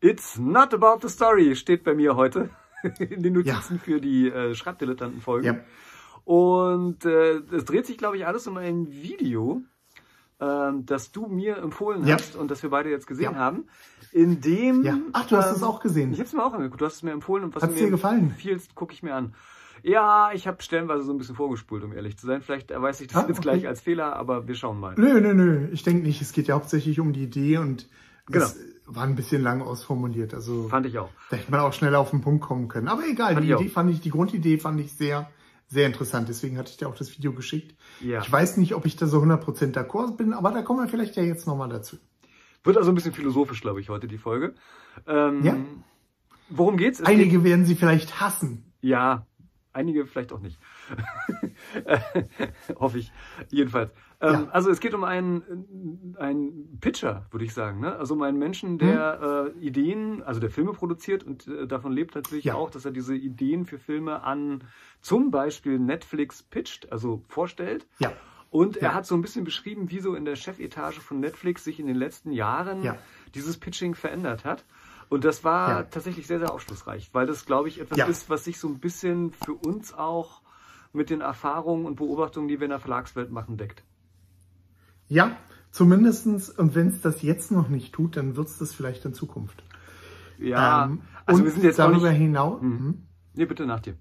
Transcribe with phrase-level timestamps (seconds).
[0.00, 2.50] It's not about the story steht bei mir heute
[2.98, 3.82] in den Notizen ja.
[3.82, 5.46] für die äh, Schreibdilettanten-Folge.
[5.46, 5.56] Ja.
[6.24, 9.62] Und äh, es dreht sich, glaube ich, alles um ein Video,
[10.38, 12.14] äh, das du mir empfohlen ja.
[12.14, 13.64] hast und das wir beide jetzt gesehen haben.
[14.12, 14.84] In dem.
[14.84, 14.98] Ja.
[15.12, 16.12] Ach, du hast es ähm, auch gesehen.
[16.12, 16.80] Ich habe es mir auch angeguckt.
[16.80, 18.32] Du hast es mir empfohlen und was Hat's mir dir gefallen?
[18.36, 19.34] Vielst gucke ich mir an.
[19.82, 22.42] Ja, ich habe stellenweise so ein bisschen vorgespult, um ehrlich zu sein.
[22.42, 23.42] Vielleicht erweist sich das ah, jetzt okay.
[23.42, 24.94] gleich als Fehler, aber wir schauen mal.
[24.96, 25.68] Nö, nö, nö.
[25.72, 26.20] Ich denke nicht.
[26.20, 27.88] Es geht ja hauptsächlich um die Idee und
[28.26, 28.44] genau.
[28.44, 28.58] es
[28.88, 30.34] war ein bisschen lang ausformuliert.
[30.34, 31.10] Also fand ich auch.
[31.30, 32.88] Da hätte man auch schneller auf den Punkt kommen können.
[32.88, 33.72] Aber egal, fand die Idee auch.
[33.72, 35.30] fand ich, die Grundidee fand ich sehr,
[35.66, 36.28] sehr interessant.
[36.28, 37.76] Deswegen hatte ich dir auch das Video geschickt.
[38.00, 38.20] Ja.
[38.20, 41.16] Ich weiß nicht, ob ich da so 100% d'accord bin, aber da kommen wir vielleicht
[41.16, 41.98] ja jetzt nochmal dazu.
[42.64, 44.54] Wird also ein bisschen philosophisch, glaube ich, heute die Folge.
[45.06, 45.56] Ähm, ja.
[46.50, 47.00] Worum geht's?
[47.00, 47.44] Es Einige geht...
[47.44, 48.72] werden sie vielleicht hassen.
[48.80, 49.26] Ja,
[49.78, 50.58] einige vielleicht auch nicht.
[52.78, 53.12] Hoffe ich.
[53.48, 53.92] Jedenfalls.
[54.20, 54.48] Ähm, ja.
[54.50, 57.80] Also es geht um einen, einen Pitcher, würde ich sagen.
[57.80, 57.94] Ne?
[57.94, 59.60] Also um einen Menschen, der mhm.
[59.60, 62.54] äh, Ideen, also der Filme produziert und äh, davon lebt natürlich ja.
[62.54, 64.64] auch, dass er diese Ideen für Filme an
[65.00, 67.86] zum Beispiel Netflix pitcht, also vorstellt.
[68.00, 68.12] Ja.
[68.50, 71.78] Und er hat so ein bisschen beschrieben, wie so in der Chefetage von Netflix sich
[71.78, 72.96] in den letzten Jahren ja.
[73.34, 74.64] dieses Pitching verändert hat.
[75.08, 75.82] Und das war ja.
[75.84, 78.06] tatsächlich sehr, sehr aufschlussreich, weil das, glaube ich, etwas ja.
[78.06, 80.42] ist, was sich so ein bisschen für uns auch
[80.92, 83.82] mit den Erfahrungen und Beobachtungen, die wir in der Verlagswelt machen, deckt.
[85.08, 85.36] Ja,
[85.70, 89.14] zumindestens und wenn es das jetzt noch nicht tut, dann wird es das vielleicht in
[89.14, 89.62] Zukunft.
[90.38, 92.60] Ja, ähm, also wir sind jetzt darüber hinaus.
[92.60, 92.68] Mhm.
[92.68, 93.02] mhm.
[93.34, 93.94] Nee, bitte nach dir.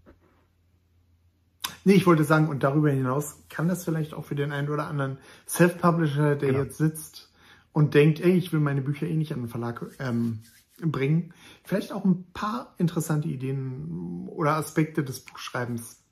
[1.83, 4.87] Nee, ich wollte sagen, und darüber hinaus kann das vielleicht auch für den einen oder
[4.87, 6.63] anderen Self-Publisher, der genau.
[6.63, 7.31] jetzt sitzt
[7.71, 10.39] und denkt, ey, ich will meine Bücher eh nicht an den Verlag ähm,
[10.77, 11.33] bringen,
[11.63, 16.03] vielleicht auch ein paar interessante Ideen oder Aspekte des Buchschreibens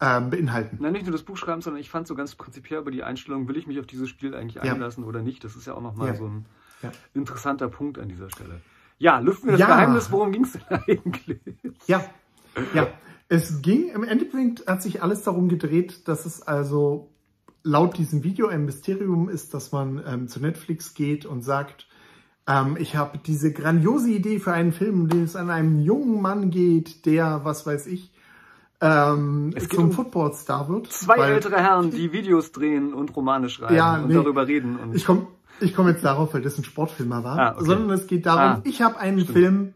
[0.00, 0.78] ähm, beinhalten.
[0.80, 3.56] Nein, nicht nur das Buchschreiben, sondern ich fand so ganz prinzipiell über die Einstellung, will
[3.56, 4.72] ich mich auf dieses Spiel eigentlich ja.
[4.72, 5.44] einlassen oder nicht?
[5.44, 6.14] Das ist ja auch nochmal ja.
[6.16, 6.46] so ein
[6.82, 6.90] ja.
[7.14, 8.60] interessanter Punkt an dieser Stelle.
[8.98, 11.40] Ja, lüften wir das Geheimnis, worum ging es denn eigentlich?
[11.86, 12.04] Ja,
[12.74, 12.88] ja.
[13.28, 17.08] Es ging, im Endeffekt hat sich alles darum gedreht, dass es also
[17.62, 21.86] laut diesem Video ein Mysterium ist, dass man ähm, zu Netflix geht und sagt,
[22.46, 26.20] ähm, ich habe diese grandiose Idee für einen Film, in dem es an einen jungen
[26.20, 28.12] Mann geht, der, was weiß ich,
[28.80, 30.92] ähm, zum um Footballstar wird.
[30.92, 34.76] Zwei ältere Herren, die Videos drehen und Romane schreiben ja, und nee, darüber reden.
[34.76, 35.28] Und ich komme
[35.60, 37.64] ich komm jetzt darauf, weil das ein Sportfilmer war, ah, okay.
[37.64, 39.38] sondern es geht darum, ah, ich habe einen stimmt.
[39.38, 39.74] Film,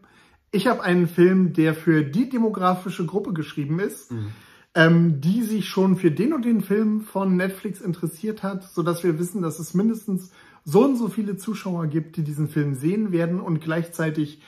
[0.51, 4.27] ich habe einen Film, der für die demografische Gruppe geschrieben ist, mhm.
[4.75, 9.03] ähm, die sich schon für den und den Film von Netflix interessiert hat, so dass
[9.03, 10.31] wir wissen, dass es mindestens
[10.69, 14.41] so und so viele Zuschauer gibt, die diesen Film sehen werden und gleichzeitig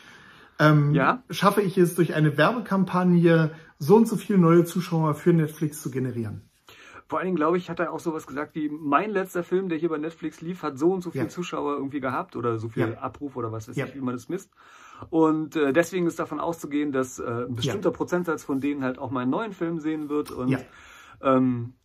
[0.59, 1.24] ähm, ja?
[1.30, 5.90] schaffe ich es durch eine Werbekampagne so und so viele neue Zuschauer für Netflix zu
[5.90, 6.41] generieren.
[7.07, 9.78] Vor allen Dingen, glaube ich, hat er auch sowas gesagt wie, mein letzter Film, der
[9.78, 11.30] hier bei Netflix lief, hat so und so viele ja.
[11.30, 12.97] Zuschauer irgendwie gehabt oder so viel ja.
[12.97, 13.86] Abruf oder was weiß ja.
[13.86, 14.51] ich, wie man das misst.
[15.09, 19.09] Und äh, deswegen ist davon auszugehen, dass äh, ein bestimmter Prozentsatz von denen halt auch
[19.09, 20.31] meinen neuen Film sehen wird.
[20.31, 20.57] Und
[21.22, 21.75] ähm,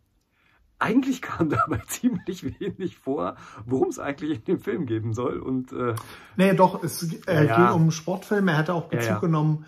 [0.84, 5.38] eigentlich kam dabei ziemlich wenig vor, worum es eigentlich in dem Film geben soll.
[5.38, 5.94] Und, äh,
[6.36, 8.52] nee, doch, es äh, ja, ging um Sportfilme.
[8.52, 9.18] Er hatte auch Bezug ja, ja.
[9.20, 9.64] genommen.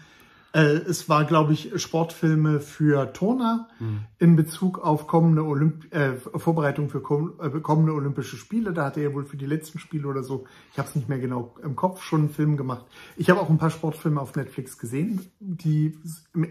[0.53, 4.01] Äh, es war, glaube ich, Sportfilme für Turner hm.
[4.19, 8.73] in Bezug auf kommende Olymp äh, Vorbereitung für äh, kommende Olympische Spiele.
[8.73, 11.19] Da hatte er wohl für die letzten Spiele oder so, ich habe es nicht mehr
[11.19, 12.87] genau im Kopf, schon einen Film gemacht.
[13.19, 15.99] Ich habe auch ein paar Sportfilme auf Netflix gesehen, die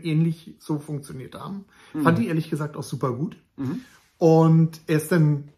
[0.03, 1.65] ähnlich so funktioniert haben.
[1.93, 2.03] Mhm.
[2.03, 3.37] Fand die ehrlich gesagt auch super gut.
[3.57, 3.81] Mhm.
[4.17, 5.49] Und er ist dann,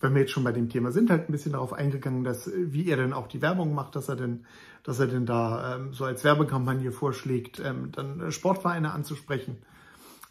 [0.00, 2.88] wenn wir jetzt schon bei dem Thema sind, halt ein bisschen darauf eingegangen, dass, wie
[2.88, 4.44] er denn auch die Werbung macht, dass er denn,
[4.82, 9.58] dass er denn da ähm, so als Werbekampagne vorschlägt, ähm, dann Sportvereine anzusprechen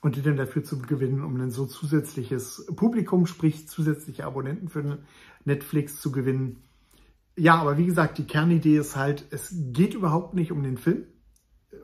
[0.01, 4.99] und die dann dafür zu gewinnen, um dann so zusätzliches Publikum, sprich zusätzliche Abonnenten für
[5.45, 6.61] Netflix zu gewinnen.
[7.35, 11.05] Ja, aber wie gesagt, die Kernidee ist halt, es geht überhaupt nicht um den Film,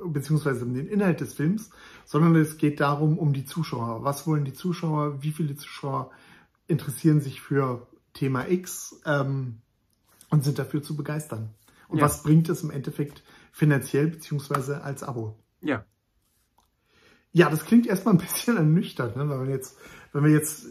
[0.06, 1.70] beziehungsweise um den Inhalt des Films,
[2.06, 4.04] sondern es geht darum, um die Zuschauer.
[4.04, 5.22] Was wollen die Zuschauer?
[5.22, 6.12] Wie viele Zuschauer
[6.68, 9.58] interessieren sich für Thema X ähm,
[10.30, 11.50] und sind dafür zu begeistern?
[11.88, 12.06] Und ja.
[12.06, 15.36] was bringt es im Endeffekt finanziell beziehungsweise als Abo?
[15.62, 15.84] Ja.
[17.32, 19.30] Ja, das klingt erstmal ein bisschen ernüchternd, ne?
[19.30, 19.78] wenn wir jetzt,
[20.14, 20.66] wenn wir jetzt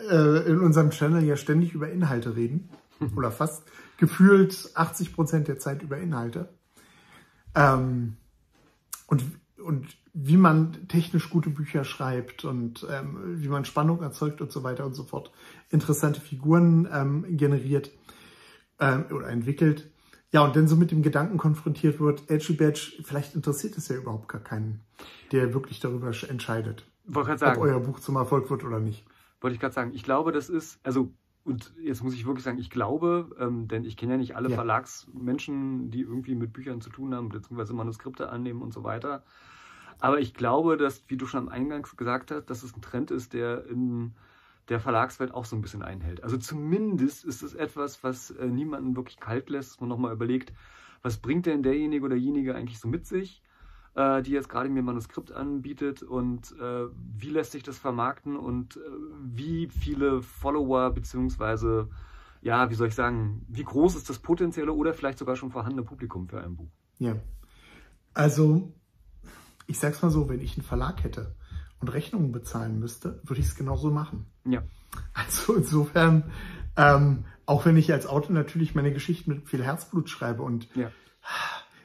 [0.00, 2.70] äh, äh in unserem Channel ja ständig über Inhalte reden
[3.16, 3.64] oder fast
[3.98, 6.48] gefühlt 80 Prozent der Zeit über Inhalte.
[7.54, 8.16] Ähm,
[9.06, 9.22] und,
[9.58, 14.62] und wie man technisch gute Bücher schreibt und ähm, wie man Spannung erzeugt und so
[14.62, 15.30] weiter und so fort,
[15.70, 17.90] interessante Figuren ähm, generiert
[18.80, 19.90] ähm, oder entwickelt.
[20.32, 23.96] Ja, und dann so mit dem Gedanken konfrontiert wird, Edgy Badge, vielleicht interessiert es ja
[23.96, 24.80] überhaupt gar keinen,
[25.32, 26.86] der wirklich darüber entscheidet,
[27.36, 29.04] sagen, ob euer Buch zum Erfolg wird oder nicht.
[29.40, 31.12] Wollte ich gerade sagen, ich glaube, das ist, also
[31.50, 34.50] und jetzt muss ich wirklich sagen, ich glaube, ähm, denn ich kenne ja nicht alle
[34.50, 34.54] ja.
[34.54, 39.22] Verlagsmenschen, die irgendwie mit Büchern zu tun haben, beziehungsweise Manuskripte annehmen und so weiter.
[39.98, 43.10] Aber ich glaube, dass, wie du schon am Eingangs gesagt hast, dass es ein Trend
[43.10, 44.12] ist, der in
[44.68, 46.22] der Verlagswelt auch so ein bisschen einhält.
[46.22, 50.52] Also zumindest ist es etwas, was äh, niemanden wirklich kalt lässt, dass man nochmal überlegt,
[51.02, 53.42] was bringt denn derjenige oder diejenige eigentlich so mit sich,
[53.94, 58.36] äh, die jetzt gerade mir ein Manuskript anbietet und äh, wie lässt sich das vermarkten
[58.36, 58.80] und äh,
[59.22, 61.88] wie viele Follower beziehungsweise
[62.42, 65.82] ja, wie soll ich sagen, wie groß ist das potenzielle oder vielleicht sogar schon vorhandene
[65.82, 66.70] Publikum für ein Buch?
[66.98, 67.16] Ja,
[68.14, 68.72] also
[69.66, 71.34] ich sag's mal so, wenn ich einen Verlag hätte
[71.80, 74.26] und Rechnungen bezahlen müsste, würde ich es genauso machen.
[74.44, 74.62] Ja.
[75.14, 76.30] Also insofern,
[76.76, 80.90] ähm, auch wenn ich als Autor natürlich meine Geschichten mit viel Herzblut schreibe und ja,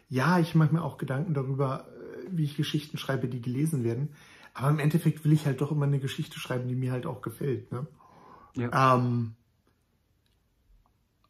[0.10, 4.10] ja ich mache mir auch Gedanken darüber, äh, wie ich Geschichten schreibe, die gelesen werden.
[4.54, 7.22] Aber im Endeffekt will ich halt doch immer eine Geschichte schreiben, die mir halt auch
[7.22, 7.72] gefällt.
[7.72, 7.88] Ne?
[8.56, 8.96] Ja.
[8.96, 9.36] Ähm,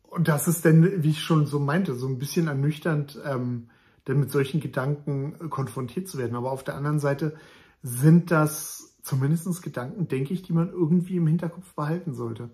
[0.03, 3.69] und das ist dann, wie ich schon so meinte, so ein bisschen ernüchternd, ähm,
[4.07, 6.35] denn mit solchen Gedanken konfrontiert zu werden.
[6.35, 7.35] Aber auf der anderen Seite
[7.81, 12.49] sind das zumindest Gedanken, denke ich, die man irgendwie im Hinterkopf behalten sollte.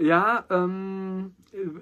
[0.00, 1.34] Ja, ähm,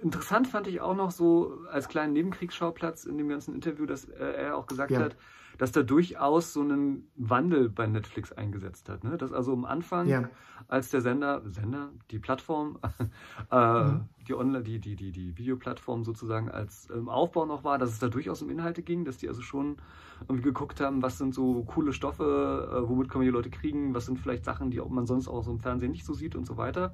[0.03, 4.25] interessant fand ich auch noch so als kleinen Nebenkriegsschauplatz in dem ganzen Interview, dass äh,
[4.25, 5.01] er auch gesagt ja.
[5.01, 5.17] hat,
[5.59, 9.05] dass da durchaus so einen Wandel bei Netflix eingesetzt hat.
[9.05, 9.17] Ne?
[9.17, 10.29] Dass also am Anfang, ja.
[10.69, 12.79] als der Sender, Sender, die Plattform,
[13.51, 14.09] äh, mhm.
[14.27, 17.99] die Online, die, die, die, die Videoplattform sozusagen als im Aufbau noch war, dass es
[17.99, 19.77] da durchaus um Inhalte ging, dass die also schon
[20.23, 23.95] irgendwie geguckt haben, was sind so coole Stoffe, äh, womit können wir die Leute kriegen,
[23.95, 26.47] was sind vielleicht Sachen, die man sonst auch so im Fernsehen nicht so sieht und
[26.47, 26.93] so weiter.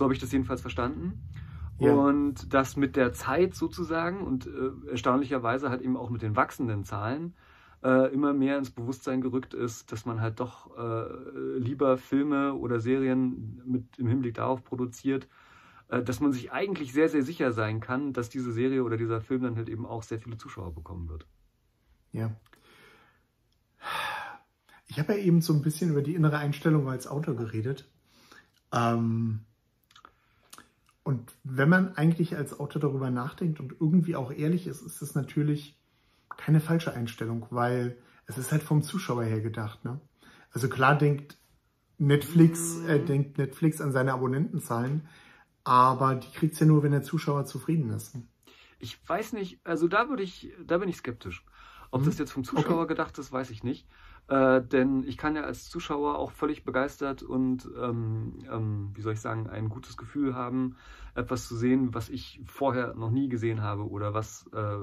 [0.00, 1.28] So habe ich das jedenfalls verstanden.
[1.78, 1.92] Ja.
[1.92, 6.84] Und das mit der Zeit sozusagen und äh, erstaunlicherweise halt eben auch mit den wachsenden
[6.84, 7.34] Zahlen
[7.84, 12.80] äh, immer mehr ins Bewusstsein gerückt ist, dass man halt doch äh, lieber Filme oder
[12.80, 15.28] Serien mit im Hinblick darauf produziert,
[15.88, 19.20] äh, dass man sich eigentlich sehr, sehr sicher sein kann, dass diese Serie oder dieser
[19.20, 21.26] Film dann halt eben auch sehr viele Zuschauer bekommen wird.
[22.12, 22.34] Ja.
[24.86, 27.86] Ich habe ja eben so ein bisschen über die innere Einstellung als Autor geredet.
[28.72, 29.40] Ähm,
[31.10, 35.16] und wenn man eigentlich als Autor darüber nachdenkt und irgendwie auch ehrlich ist, ist es
[35.16, 35.76] natürlich
[36.36, 39.84] keine falsche Einstellung, weil es ist halt vom Zuschauer her gedacht.
[39.84, 40.00] Ne?
[40.52, 41.36] Also klar denkt
[41.98, 45.08] Netflix, äh, denkt Netflix an seine Abonnentenzahlen,
[45.64, 48.16] aber die kriegt es ja nur, wenn der Zuschauer zufrieden ist.
[48.78, 51.44] Ich weiß nicht, also da würde ich, da bin ich skeptisch.
[51.90, 52.06] Ob mhm.
[52.06, 52.86] das jetzt vom Zuschauer okay.
[52.86, 53.88] gedacht ist, weiß ich nicht.
[54.30, 59.14] Äh, denn ich kann ja als Zuschauer auch völlig begeistert und, ähm, ähm, wie soll
[59.14, 60.76] ich sagen, ein gutes Gefühl haben,
[61.16, 64.76] etwas zu sehen, was ich vorher noch nie gesehen habe oder was, äh,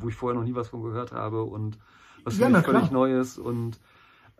[0.00, 1.78] wo ich vorher noch nie was von gehört habe und
[2.24, 2.90] was ja, völlig klar.
[2.90, 3.78] Neues und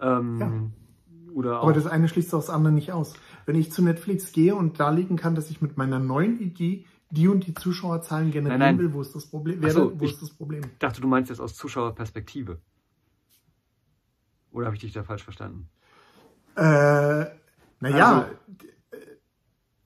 [0.00, 1.32] ähm, ja.
[1.32, 3.14] oder auch Aber das eine schließt das andere nicht aus.
[3.47, 7.29] Wenn ich zu Netflix gehe und darlegen kann, dass ich mit meiner neuen Idee die
[7.29, 8.85] und die Zuschauerzahlen generieren nein, nein.
[8.85, 9.62] will, wo ist das Problem?
[9.70, 10.62] So, wo ist das Problem?
[10.64, 12.58] Ich dachte, du meinst jetzt aus Zuschauerperspektive.
[14.52, 15.69] Oder habe ich dich da falsch verstanden?
[16.56, 17.26] Äh,
[17.81, 18.31] naja,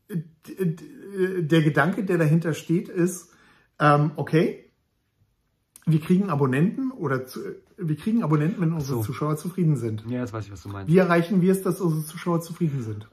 [0.08, 0.22] also,
[1.40, 3.32] der Gedanke, der dahinter steht, ist,
[3.78, 4.72] ähm, okay,
[5.86, 7.40] wir kriegen Abonnenten oder zu,
[7.76, 9.02] wir kriegen Abonnenten, wenn unsere so.
[9.02, 10.04] Zuschauer zufrieden sind.
[10.08, 10.92] Ja, jetzt weiß ich, was du meinst.
[10.92, 13.08] Wie erreichen wir es, dass unsere Zuschauer zufrieden sind?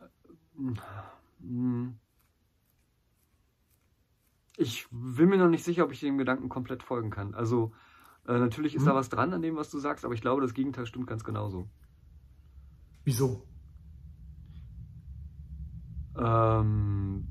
[4.57, 7.33] Ich bin mir noch nicht sicher, ob ich dem Gedanken komplett folgen kann.
[7.33, 7.73] Also
[8.27, 8.89] äh, natürlich ist hm.
[8.89, 11.23] da was dran an dem, was du sagst, aber ich glaube, das Gegenteil stimmt ganz
[11.23, 11.67] genauso.
[13.03, 13.47] Wieso?
[16.17, 17.25] Ähm,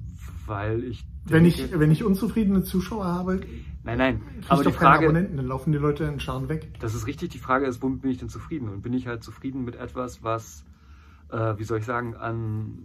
[0.47, 1.07] weil ich.
[1.25, 3.41] Wenn ich, wenn ich unzufriedene Zuschauer habe,
[3.85, 4.23] nein, nein.
[4.49, 6.73] Aber die Frage, Abonnenten, dann laufen die Leute in Scharen weg.
[6.81, 7.29] Das ist richtig.
[7.31, 8.69] Die Frage ist, womit bin ich denn zufrieden?
[8.69, 10.65] Und bin ich halt zufrieden mit etwas, was,
[11.31, 12.79] äh, wie soll ich sagen, an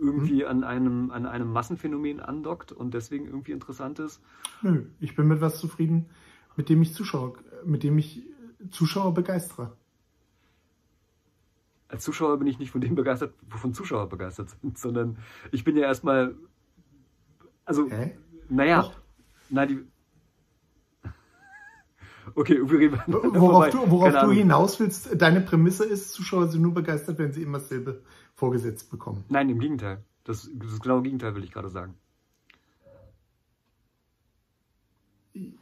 [0.00, 0.48] irgendwie hm?
[0.48, 4.20] an einem an einem Massenphänomen andockt und deswegen irgendwie interessant ist?
[4.62, 6.06] Nö, ich bin mit was zufrieden,
[6.56, 7.34] mit dem ich Zuschauer,
[7.64, 8.22] mit dem ich
[8.70, 9.76] Zuschauer begeistere.
[11.88, 15.18] Als Zuschauer bin ich nicht von dem begeistert, wovon Zuschauer begeistert sind, sondern
[15.52, 16.34] ich bin ja erstmal,
[17.64, 18.18] also, Hä?
[18.48, 18.90] naja,
[19.50, 19.84] na die,
[22.34, 26.74] Okay, wir reden Worauf du, worauf du hinaus willst, deine Prämisse ist, Zuschauer sind nur
[26.74, 28.02] begeistert, wenn sie immer dasselbe
[28.34, 29.24] vorgesetzt bekommen.
[29.28, 30.04] Nein, im Gegenteil.
[30.24, 31.94] Das, das genaue Gegenteil will ich gerade sagen.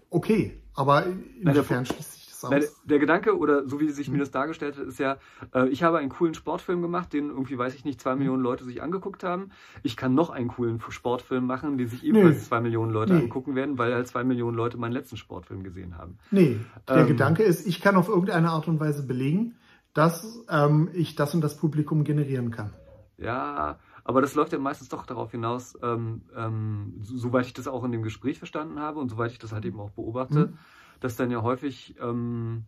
[0.08, 1.07] Okay, aber
[1.40, 2.50] inwiefern schließt sich das aus?
[2.50, 4.21] Der, der, Gedanke, oder so wie sich mir hm.
[4.21, 5.19] das dargestellt hat, ist ja,
[5.54, 8.19] äh, ich habe einen coolen Sportfilm gemacht, den irgendwie, weiß ich nicht, zwei hm.
[8.19, 9.50] Millionen Leute sich angeguckt haben.
[9.83, 12.45] Ich kann noch einen coolen Sportfilm machen, den sich ebenfalls nee.
[12.45, 13.23] zwei Millionen Leute nee.
[13.23, 16.19] angucken werden, weil halt zwei Millionen Leute meinen letzten Sportfilm gesehen haben.
[16.31, 19.54] Nee, der ähm, Gedanke ist, ich kann auf irgendeine Art und Weise belegen,
[19.95, 22.73] dass ähm, ich das und das Publikum generieren kann.
[23.16, 27.84] Ja, Aber das läuft ja meistens doch darauf hinaus, ähm, ähm, soweit ich das auch
[27.84, 30.58] in dem Gespräch verstanden habe und soweit ich das halt eben auch beobachte, mhm.
[31.00, 32.66] dass dann ja häufig ähm,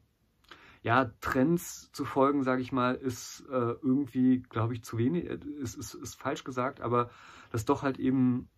[0.82, 5.38] ja, Trends zu folgen, sage ich mal, ist äh, irgendwie, glaube ich, zu wenig, äh,
[5.60, 7.10] ist, ist, ist falsch gesagt, aber
[7.50, 8.48] dass doch halt eben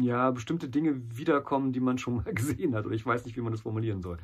[0.00, 2.86] ja bestimmte Dinge wiederkommen, die man schon mal gesehen hat.
[2.86, 4.18] Oder ich weiß nicht, wie man das formulieren soll.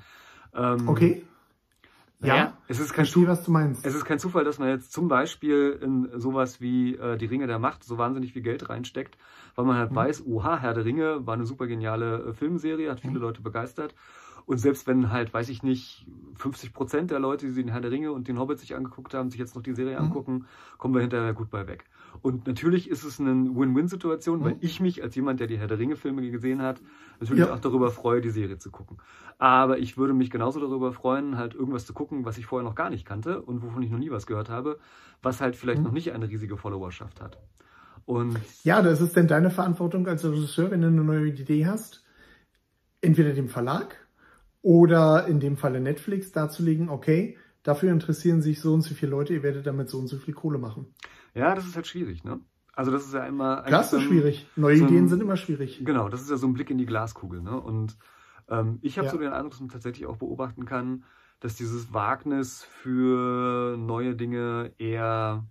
[0.52, 1.24] Ähm, okay.
[2.26, 3.86] Ja, ja, es ist kein Verstehe, was du meinst.
[3.86, 7.46] Es ist kein Zufall, dass man jetzt zum Beispiel in sowas wie äh, die Ringe
[7.46, 9.16] der Macht so wahnsinnig viel Geld reinsteckt,
[9.54, 9.96] weil man halt mhm.
[9.96, 13.20] weiß, oha, Herr der Ringe war eine super geniale äh, Filmserie, hat viele mhm.
[13.20, 13.94] Leute begeistert.
[14.46, 17.90] Und selbst wenn halt, weiß ich nicht, 50 Prozent der Leute, die den Herr der
[17.90, 20.06] Ringe und den Hobbit sich angeguckt haben, sich jetzt noch die Serie mhm.
[20.06, 20.46] angucken,
[20.76, 21.84] kommen wir hinterher gut bei weg.
[22.20, 24.44] Und natürlich ist es eine Win-Win-Situation, mhm.
[24.44, 26.80] weil ich mich als jemand, der die Herr der Ringe-Filme gesehen hat,
[27.20, 27.54] natürlich ja.
[27.54, 28.98] auch darüber freue, die Serie zu gucken.
[29.38, 32.74] Aber ich würde mich genauso darüber freuen, halt irgendwas zu gucken, was ich vorher noch
[32.74, 34.78] gar nicht kannte und wovon ich noch nie was gehört habe,
[35.22, 35.86] was halt vielleicht mhm.
[35.86, 37.38] noch nicht eine riesige Followerschaft hat.
[38.04, 42.04] Und ja, das ist denn deine Verantwortung als Regisseur, wenn du eine neue Idee hast,
[43.00, 44.03] entweder dem Verlag
[44.64, 49.34] oder in dem Falle Netflix darzulegen, okay, dafür interessieren sich so und so viele Leute,
[49.34, 50.86] ihr werdet damit so und so viel Kohle machen.
[51.34, 52.40] Ja, das ist halt schwierig, ne?
[52.72, 53.62] Also das ist ja immer...
[53.68, 54.48] Das ist schwierig.
[54.56, 55.84] Neue so ein, Ideen sind immer schwierig.
[55.84, 57.60] Genau, das ist ja so ein Blick in die Glaskugel, ne?
[57.60, 57.98] Und
[58.48, 59.12] ähm, ich habe ja.
[59.12, 61.04] so den Eindruck, dass man tatsächlich auch beobachten kann,
[61.40, 65.44] dass dieses Wagnis für neue Dinge eher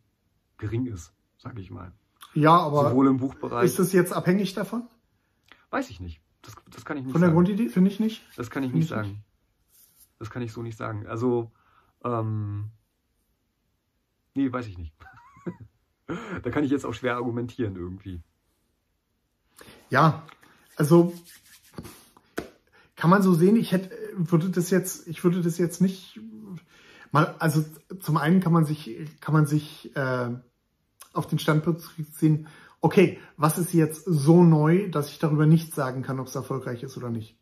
[0.57, 1.91] gering ist, sage ich mal.
[2.33, 3.65] Ja, aber Sowohl im Buchbereich.
[3.65, 4.87] Ist das jetzt abhängig davon?
[5.69, 6.22] Weiß ich nicht.
[6.43, 7.35] Das, das kann ich nicht Von der sagen.
[7.35, 8.23] Grundidee finde ich nicht.
[8.35, 9.09] Das kann ich find nicht ich sagen.
[9.09, 9.21] Nicht.
[10.19, 11.07] Das kann ich so nicht sagen.
[11.07, 11.51] Also,
[12.03, 12.69] ähm,
[14.35, 14.93] nee, weiß ich nicht.
[16.43, 18.21] da kann ich jetzt auch schwer argumentieren irgendwie.
[19.89, 20.23] Ja,
[20.75, 21.13] also
[22.95, 26.19] kann man so sehen, ich hätte, würde das jetzt, ich würde das jetzt nicht
[27.11, 27.63] mal, also
[27.99, 30.29] zum einen kann man sich, kann man sich äh,
[31.13, 31.81] auf den Standpunkt
[32.13, 32.47] ziehen,
[32.83, 36.83] okay, was ist jetzt so neu, dass ich darüber nicht sagen kann, ob es erfolgreich
[36.83, 37.37] ist oder nicht?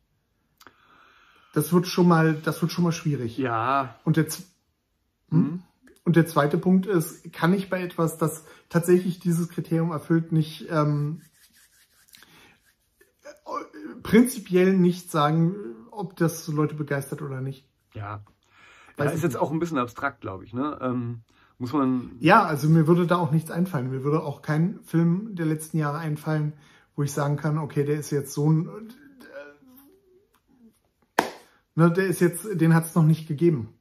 [1.54, 3.38] Das wird schon mal, das wird schon mal schwierig.
[3.38, 4.00] Ja.
[4.06, 4.44] Und jetzt,
[5.30, 5.40] hm?
[5.40, 5.64] mhm.
[6.06, 10.68] und der zweite Punkt ist, kann ich bei etwas, das tatsächlich dieses Kriterium erfüllt, nicht
[10.70, 11.24] ähm,
[14.04, 15.56] prinzipiell nicht sagen,
[15.90, 17.68] ob das Leute begeistert oder nicht?
[17.94, 18.24] Ja.
[18.96, 20.54] Weiß ja, ist jetzt auch ein bisschen abstrakt, glaube ich.
[20.54, 20.78] Ne?
[20.82, 21.24] Ähm,
[21.62, 22.16] muss man.
[22.20, 23.92] Ja, also mir würde da auch nichts einfallen.
[23.92, 26.54] Mir würde auch kein Film der letzten Jahre einfallen,
[26.96, 28.68] wo ich sagen kann, okay, der ist jetzt so ein.
[31.20, 31.24] Äh,
[31.76, 33.76] ne, der ist jetzt, den hat es noch nicht gegeben.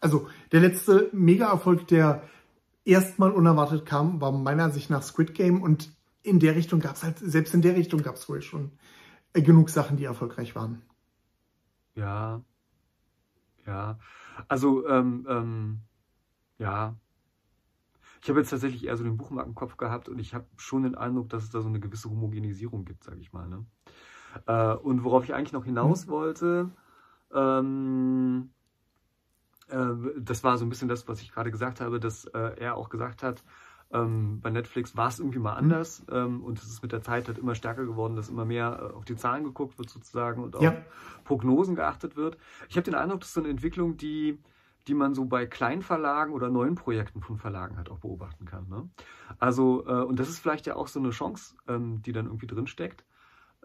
[0.00, 2.22] Also der letzte Mega-Erfolg, der
[2.86, 7.02] erstmal unerwartet kam, war meiner Ansicht nach Squid Game und in der Richtung gab es
[7.02, 8.72] halt, selbst in der Richtung gab es wohl schon
[9.34, 10.80] äh, genug Sachen, die erfolgreich waren.
[11.96, 12.42] Ja.
[13.66, 13.98] Ja.
[14.48, 15.78] Also, ähm, ähm,
[16.58, 16.96] ja.
[18.22, 20.84] Ich habe jetzt tatsächlich eher so den Buchmarkt im Kopf gehabt und ich habe schon
[20.84, 23.48] den Eindruck, dass es da so eine gewisse Homogenisierung gibt, sage ich mal.
[23.48, 23.66] Ne?
[24.46, 26.10] Äh, und worauf ich eigentlich noch hinaus mhm.
[26.10, 26.70] wollte,
[27.34, 28.50] ähm,
[29.68, 29.86] äh,
[30.18, 32.90] das war so ein bisschen das, was ich gerade gesagt habe, dass äh, er auch
[32.90, 33.42] gesagt hat,
[33.92, 35.58] ähm, bei Netflix war es irgendwie mal mhm.
[35.58, 38.90] anders ähm, und es ist mit der Zeit halt immer stärker geworden, dass immer mehr
[38.90, 40.76] äh, auf die Zahlen geguckt wird sozusagen und auf ja.
[41.24, 42.38] Prognosen geachtet wird.
[42.68, 44.38] Ich habe den Eindruck, das ist so eine Entwicklung, die
[44.88, 48.68] die man so bei Kleinverlagen oder neuen Projekten von Verlagen halt auch beobachten kann.
[48.68, 48.88] Ne?
[49.38, 52.46] Also, äh, und das ist vielleicht ja auch so eine Chance, ähm, die dann irgendwie
[52.46, 53.04] drinsteckt.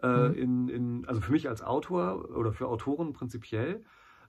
[0.00, 0.34] Äh, mhm.
[0.34, 3.84] in, in, also für mich als Autor oder für Autoren prinzipiell,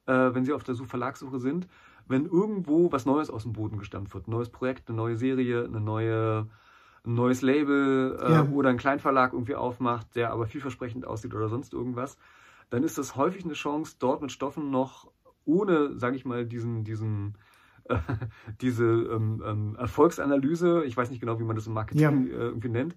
[0.07, 1.67] äh, wenn sie auf der Verlagssuche sind,
[2.07, 5.65] wenn irgendwo was Neues aus dem Boden gestammt wird, ein neues Projekt, eine neue Serie,
[5.65, 6.47] eine neue,
[7.05, 8.47] ein neues Label äh, ja.
[8.49, 12.17] oder ein Kleinverlag irgendwie aufmacht, der aber vielversprechend aussieht oder sonst irgendwas,
[12.71, 15.11] dann ist das häufig eine Chance, dort mit Stoffen noch
[15.45, 17.35] ohne, sage ich mal, diesen, diesen,
[17.85, 17.97] äh,
[18.61, 22.11] diese ähm, ähm, Erfolgsanalyse, ich weiß nicht genau, wie man das im Marketing ja.
[22.11, 22.95] äh, irgendwie nennt,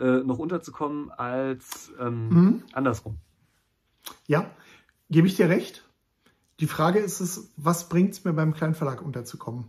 [0.00, 2.62] äh, noch unterzukommen als ähm, mhm.
[2.72, 3.18] andersrum.
[4.26, 4.50] Ja,
[5.10, 5.88] gebe ich dir recht.
[6.60, 9.66] Die Frage ist es, was bringt es mir beim Kleinverlag unterzukommen?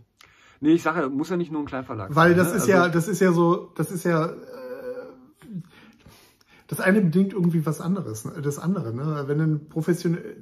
[0.60, 2.30] Nee, ich sage, muss ja nicht nur ein Kleinverlag Weil sein.
[2.30, 2.56] Weil das ne?
[2.56, 4.36] ist also, ja, das ist ja so, das ist ja äh,
[6.66, 8.40] das eine bedingt irgendwie was anderes, ne?
[8.42, 8.94] das andere.
[8.94, 9.24] Ne?
[9.26, 10.36] Wenn ein professionell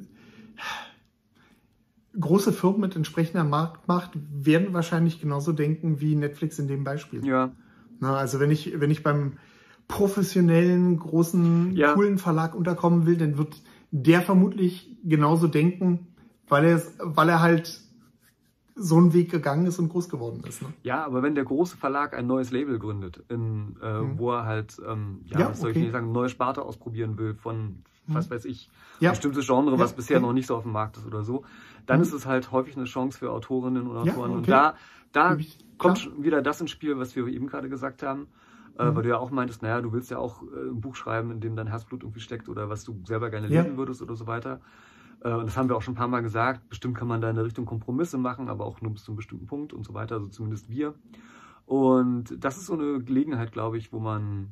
[2.18, 7.26] große Firmen mit entsprechender Marktmacht werden wahrscheinlich genauso denken wie Netflix in dem Beispiel.
[7.26, 7.52] Ja.
[8.00, 9.38] Na, also wenn ich, wenn ich beim
[9.88, 11.94] professionellen, großen, ja.
[11.94, 16.09] coolen Verlag unterkommen will, dann wird der vermutlich genauso denken,
[16.49, 17.80] weil er, weil er halt
[18.76, 20.62] so einen Weg gegangen ist und groß geworden ist.
[20.62, 20.68] Ne?
[20.83, 24.18] Ja, aber wenn der große Verlag ein neues Label gründet, in, äh, mhm.
[24.18, 25.78] wo er halt, ähm, ja, ja, was soll okay.
[25.78, 28.68] ich nicht sagen, neue Sparte ausprobieren will von was weiß ich,
[29.00, 29.11] ja.
[29.11, 31.44] bestimmtes Genre, was bisher noch nicht so auf dem Markt ist oder so,
[31.86, 32.02] dann mhm.
[32.02, 34.30] ist es halt häufig eine Chance für Autorinnen und Autoren.
[34.30, 34.38] Okay.
[34.38, 34.74] Und da,
[35.12, 35.36] da
[35.78, 38.28] kommt schon wieder das ins Spiel, was wir eben gerade gesagt haben.
[38.76, 38.96] Äh, mhm.
[38.96, 41.40] weil du ja auch meintest, naja, du willst ja auch äh, ein Buch schreiben, in
[41.40, 44.60] dem dein Herzblut irgendwie steckt oder was du selber gerne lesen würdest oder so weiter.
[45.20, 46.68] Äh, und das haben wir auch schon ein paar Mal gesagt.
[46.68, 49.16] Bestimmt kann man da in der Richtung Kompromisse machen, aber auch nur bis zu einem
[49.16, 50.94] bestimmten Punkt und so weiter, also zumindest wir.
[51.66, 54.48] Und das ist so eine Gelegenheit, glaube ich, wo man,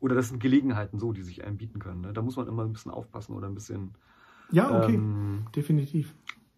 [0.00, 2.00] oder das sind Gelegenheiten so, die sich einem bieten können.
[2.00, 2.12] Ne?
[2.12, 3.92] Da muss man immer ein bisschen aufpassen oder ein bisschen.
[4.50, 6.14] Ja, okay, ähm, definitiv.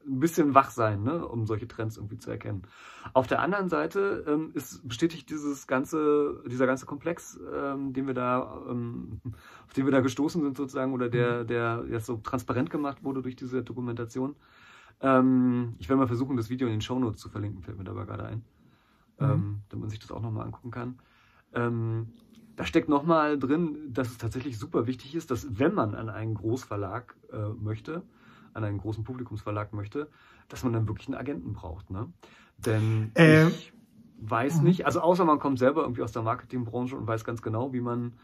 [0.08, 2.62] Ein bisschen wach sein, ne, um solche Trends irgendwie zu erkennen.
[3.12, 8.14] Auf der anderen Seite ähm, ist bestätigt dieses ganze, dieser ganze Komplex, ähm, den wir
[8.14, 9.20] da, ähm,
[9.66, 11.46] auf den wir da gestoßen sind sozusagen, oder der, mhm.
[11.48, 14.36] der jetzt so transparent gemacht wurde durch diese Dokumentation.
[15.00, 18.04] Ähm, ich werde mal versuchen, das Video in den Shownotes zu verlinken, fällt mir dabei
[18.04, 18.42] gerade ein
[19.18, 19.26] mhm.
[19.26, 20.98] ähm, damit man sich das auch nochmal angucken kann.
[21.54, 22.12] Ähm,
[22.56, 26.34] da steckt nochmal drin, dass es tatsächlich super wichtig ist, dass wenn man an einen
[26.34, 28.02] Großverlag äh, möchte,
[28.56, 30.08] an einen großen Publikumsverlag möchte,
[30.48, 31.90] dass man dann wirklich einen Agenten braucht.
[31.90, 32.12] Ne?
[32.58, 33.72] Denn äh, ich
[34.18, 34.64] weiß mhm.
[34.64, 37.80] nicht, also außer man kommt selber irgendwie aus der Marketingbranche und weiß ganz genau, wie
[37.80, 38.14] man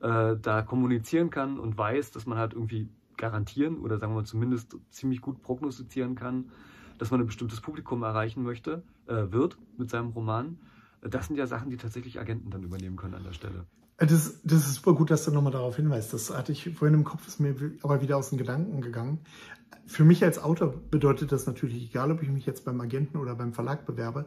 [0.00, 4.76] äh, da kommunizieren kann und weiß, dass man halt irgendwie garantieren oder sagen wir zumindest
[4.90, 6.50] ziemlich gut prognostizieren kann,
[6.98, 10.58] dass man ein bestimmtes Publikum erreichen möchte, äh, wird mit seinem Roman.
[11.00, 13.66] Das sind ja Sachen, die tatsächlich Agenten dann übernehmen können an der Stelle.
[13.98, 16.12] Äh, das, das ist super gut, dass du nochmal darauf hinweist.
[16.12, 19.20] Das hatte ich vorhin im Kopf, ist mir aber wieder aus den Gedanken gegangen.
[19.86, 23.34] Für mich als Autor bedeutet das natürlich, egal ob ich mich jetzt beim Agenten oder
[23.34, 24.26] beim Verlag bewerbe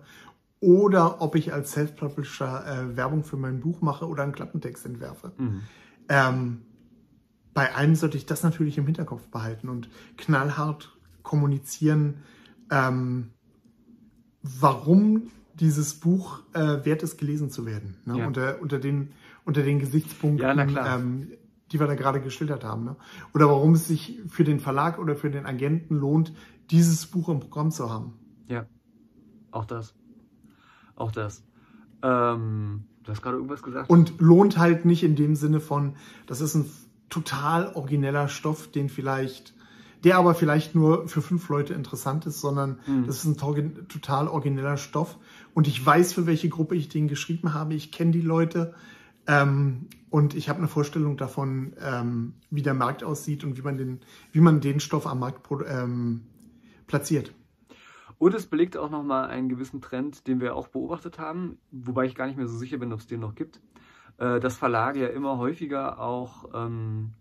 [0.60, 5.31] oder ob ich als Self-Publisher äh, Werbung für mein Buch mache oder einen Klappentext entwerfe.
[5.38, 5.62] Mhm.
[6.10, 6.62] Ähm,
[7.53, 12.24] bei allen sollte ich das natürlich im Hinterkopf behalten und knallhart kommunizieren,
[12.69, 13.31] ähm,
[14.41, 17.98] warum dieses Buch äh, wert ist, gelesen zu werden.
[18.05, 18.19] Ne?
[18.19, 18.27] Ja.
[18.27, 19.12] Unter, unter, den,
[19.45, 21.31] unter den Gesichtspunkten, ja, ähm,
[21.72, 22.84] die wir da gerade geschildert haben.
[22.84, 22.96] Ne?
[23.34, 26.34] Oder warum es sich für den Verlag oder für den Agenten lohnt,
[26.70, 28.13] dieses Buch im Programm zu haben.
[28.48, 28.66] Ja,
[29.51, 29.94] auch das.
[30.96, 31.44] Auch das.
[32.04, 33.90] Ähm, du hast gerade irgendwas gesagt.
[33.90, 35.96] Und lohnt halt nicht in dem Sinne von,
[36.28, 36.70] das ist ein
[37.10, 39.54] total origineller Stoff, den vielleicht
[40.04, 43.06] der aber vielleicht nur für fünf Leute interessant ist, sondern mhm.
[43.06, 43.38] das ist ein
[43.88, 45.17] total origineller Stoff.
[45.54, 47.76] Und ich weiß, für welche Gruppe ich den geschrieben habe.
[47.76, 48.74] Ich kenne die Leute.
[49.32, 53.78] Ähm, und ich habe eine Vorstellung davon, ähm, wie der Markt aussieht und wie man
[53.78, 54.02] den,
[54.34, 56.24] wie man den Stoff am Markt ähm,
[56.86, 57.34] platziert.
[58.17, 62.13] Und es belegt auch nochmal einen gewissen Trend, den wir auch beobachtet haben, wobei ich
[62.15, 63.62] gar nicht mehr so sicher bin, ob es den noch gibt,
[64.17, 67.13] äh, dass Verlage ja immer häufiger auch ähm,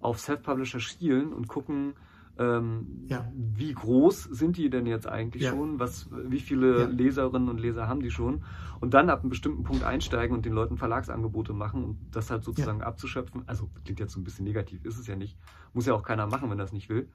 [0.00, 1.94] auf Self-Publisher schielen und gucken,
[2.38, 3.30] ähm, ja.
[3.34, 5.50] Wie groß sind die denn jetzt eigentlich ja.
[5.50, 5.78] schon?
[5.78, 6.86] Was, wie viele ja.
[6.86, 8.44] Leserinnen und Leser haben die schon?
[8.80, 12.44] Und dann ab einem bestimmten Punkt einsteigen und den Leuten Verlagsangebote machen und das halt
[12.44, 13.42] sozusagen abzuschöpfen.
[13.46, 15.36] Also klingt jetzt so ein bisschen negativ, ist es ja nicht.
[15.74, 17.10] Muss ja auch keiner machen, wenn er es nicht will.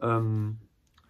[0.00, 0.58] Ähm,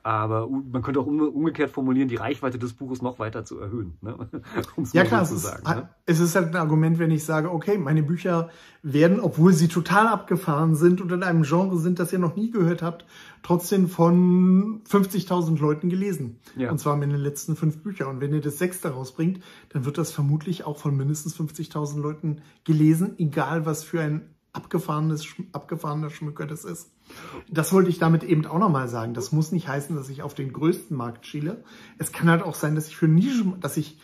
[0.03, 3.99] aber man könnte auch umgekehrt formulieren, die Reichweite des Buches noch weiter zu erhöhen.
[4.01, 4.17] Ne?
[4.93, 5.89] ja klar, so es, sagen, ist, ne?
[6.07, 8.51] es ist halt ein Argument, wenn ich sage, okay, meine Bücher
[8.83, 12.51] werden, obwohl sie total abgefahren sind und in einem Genre sind, das ihr noch nie
[12.51, 13.05] gehört habt,
[13.43, 16.41] trotzdem von 50.000 Leuten gelesen.
[16.57, 16.71] Ja.
[16.71, 18.09] Und zwar mit den letzten fünf Büchern.
[18.09, 22.43] Und wenn ihr das sechste rausbringt, dann wird das vermutlich auch von mindestens 50.000 Leuten
[22.65, 26.91] gelesen, egal was für ein abgefahrenes, abgefahrener Schmücker das ist.
[27.49, 29.15] Das wollte ich damit eben auch nochmal sagen.
[29.15, 31.65] Das muss nicht heißen, dass ich auf den größten Markt schiele.
[31.99, 33.99] Es kann halt auch sein, dass ich für Nischen, dass ich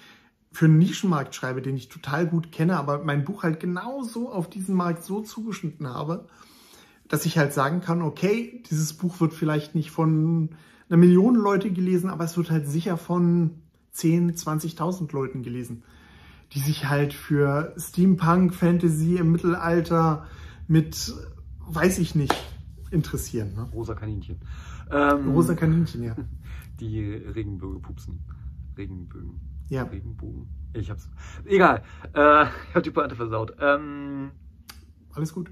[0.53, 4.49] für einen Nischenmarkt schreibe, den ich total gut kenne, aber mein Buch halt genauso auf
[4.49, 6.27] diesen Markt so zugeschnitten habe,
[7.09, 10.51] dass ich halt sagen kann, okay, dieses Buch wird vielleicht nicht von
[10.89, 15.83] einer Million Leute gelesen, aber es wird halt sicher von 10, 20.000 Leuten gelesen,
[16.53, 20.27] die sich halt für Steampunk, Fantasy im Mittelalter
[20.69, 21.13] mit,
[21.61, 22.35] weiß ich nicht,
[22.91, 23.55] interessieren.
[23.55, 23.69] Ne?
[23.73, 24.41] Rosa Kaninchen.
[24.91, 26.17] Ähm, Rosa Kaninchen, ja.
[26.81, 28.25] Die Regenbögen pupsen.
[28.77, 29.41] Regenbögen.
[29.69, 29.85] Ja.
[29.85, 30.49] Regenbogen.
[30.75, 31.11] Ich hab's.
[31.45, 31.83] Egal.
[32.15, 33.57] Äh, ich hab die Pointe versaut.
[33.59, 34.31] Ähm,
[35.15, 35.51] Alles gut.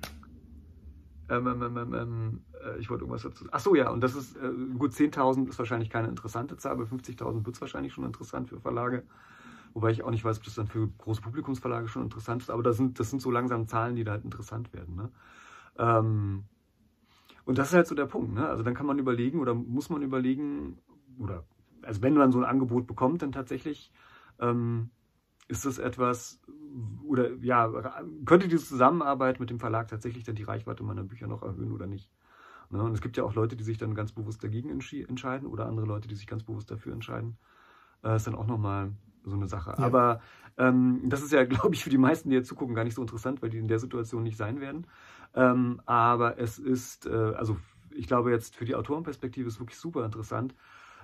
[1.30, 3.46] Ähm, ähm, ähm, ähm, ähm äh, ich wollte irgendwas dazu.
[3.50, 6.84] Ach so, ja, und das ist äh, gut 10.000 ist wahrscheinlich keine interessante Zahl, aber
[6.84, 9.04] 50.000 wird es wahrscheinlich schon interessant für Verlage.
[9.74, 12.62] Wobei ich auch nicht weiß, ob das dann für große Publikumsverlage schon interessant ist, aber
[12.62, 14.94] das sind, das sind so langsam Zahlen, die da halt interessant werden.
[14.94, 15.10] Ne?
[15.78, 16.44] Ähm,
[17.44, 18.32] und das ist halt so der Punkt.
[18.34, 18.48] Ne?
[18.48, 20.78] Also dann kann man überlegen oder muss man überlegen,
[21.18, 21.44] oder
[21.82, 23.92] also wenn man so ein Angebot bekommt, dann tatsächlich
[24.38, 24.90] ähm,
[25.48, 26.40] ist das etwas,
[27.04, 27.70] oder ja,
[28.24, 31.86] könnte diese Zusammenarbeit mit dem Verlag tatsächlich dann die Reichweite meiner Bücher noch erhöhen oder
[31.86, 32.10] nicht?
[32.70, 32.80] Ne?
[32.80, 35.86] Und es gibt ja auch Leute, die sich dann ganz bewusst dagegen entscheiden oder andere
[35.86, 37.36] Leute, die sich ganz bewusst dafür entscheiden.
[38.02, 38.92] Das ist dann auch nochmal
[39.24, 39.74] so eine Sache.
[39.76, 39.84] Ja.
[39.84, 40.20] Aber
[40.56, 43.02] ähm, das ist ja, glaube ich, für die meisten, die jetzt zugucken, gar nicht so
[43.02, 44.86] interessant, weil die in der Situation nicht sein werden.
[45.34, 47.56] Ähm, aber es ist, äh, also
[47.90, 50.54] ich glaube jetzt für die Autorenperspektive ist wirklich super interessant,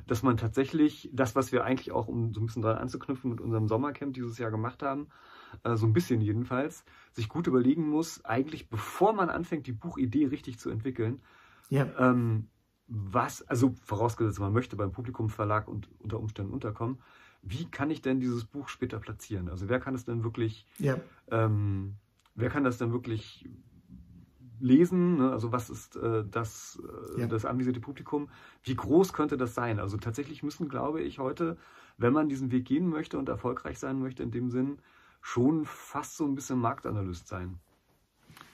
[0.06, 3.40] dass man tatsächlich das, was wir eigentlich auch, um so ein bisschen dran anzuknüpfen, mit
[3.40, 5.08] unserem Sommercamp dieses Jahr gemacht haben,
[5.64, 10.26] äh, so ein bisschen jedenfalls, sich gut überlegen muss, eigentlich bevor man anfängt, die Buchidee
[10.26, 11.20] richtig zu entwickeln,
[11.68, 11.86] ja.
[11.98, 12.48] ähm,
[12.86, 16.98] was, also vorausgesetzt, man möchte beim Publikumsverlag und unter Umständen unterkommen,
[17.42, 19.48] wie kann ich denn dieses Buch später platzieren?
[19.48, 20.98] Also wer kann es denn wirklich, ja.
[21.30, 21.96] ähm,
[22.34, 23.48] wer kann das denn wirklich
[24.60, 25.16] lesen?
[25.16, 25.32] Ne?
[25.32, 26.80] Also was ist äh, das,
[27.16, 27.26] äh, ja.
[27.26, 28.28] das anvisierte Publikum?
[28.62, 29.78] Wie groß könnte das sein?
[29.78, 31.56] Also tatsächlich müssen, glaube ich, heute,
[31.96, 34.78] wenn man diesen Weg gehen möchte und erfolgreich sein möchte in dem Sinn,
[35.22, 37.58] schon fast so ein bisschen Marktanalyst sein.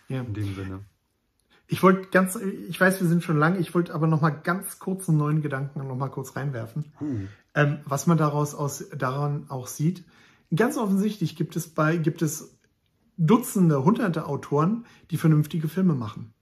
[0.09, 0.21] Ja.
[0.21, 0.81] In dem Sinne.
[1.69, 4.79] Ich wollte ganz, ich weiß, wir sind schon lang, ich wollte aber noch mal ganz
[4.79, 6.93] kurz einen neuen Gedanken noch mal kurz reinwerfen.
[6.99, 7.29] Hm.
[7.57, 10.05] Ähm, was man daraus aus, daran auch sieht.
[10.55, 12.57] Ganz offensichtlich gibt es bei, gibt es
[13.17, 16.35] Dutzende, hunderte Autoren, die vernünftige Filme machen.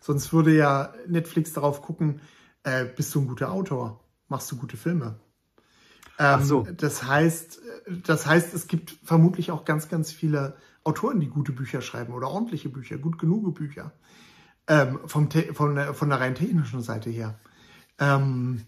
[0.00, 2.20] Sonst würde ja Netflix darauf gucken,
[2.62, 4.04] äh, bist du ein guter Autor?
[4.28, 5.18] Machst du gute Filme?
[6.18, 6.66] Ähm, Ach so.
[6.76, 7.60] Das heißt,
[8.06, 12.28] das heißt, es gibt vermutlich auch ganz, ganz viele Autoren, die gute Bücher schreiben oder
[12.28, 13.92] ordentliche Bücher, gut genug Bücher.
[14.68, 17.38] Ähm, vom von, der, von der rein technischen Seite her.
[17.98, 18.66] Ähm,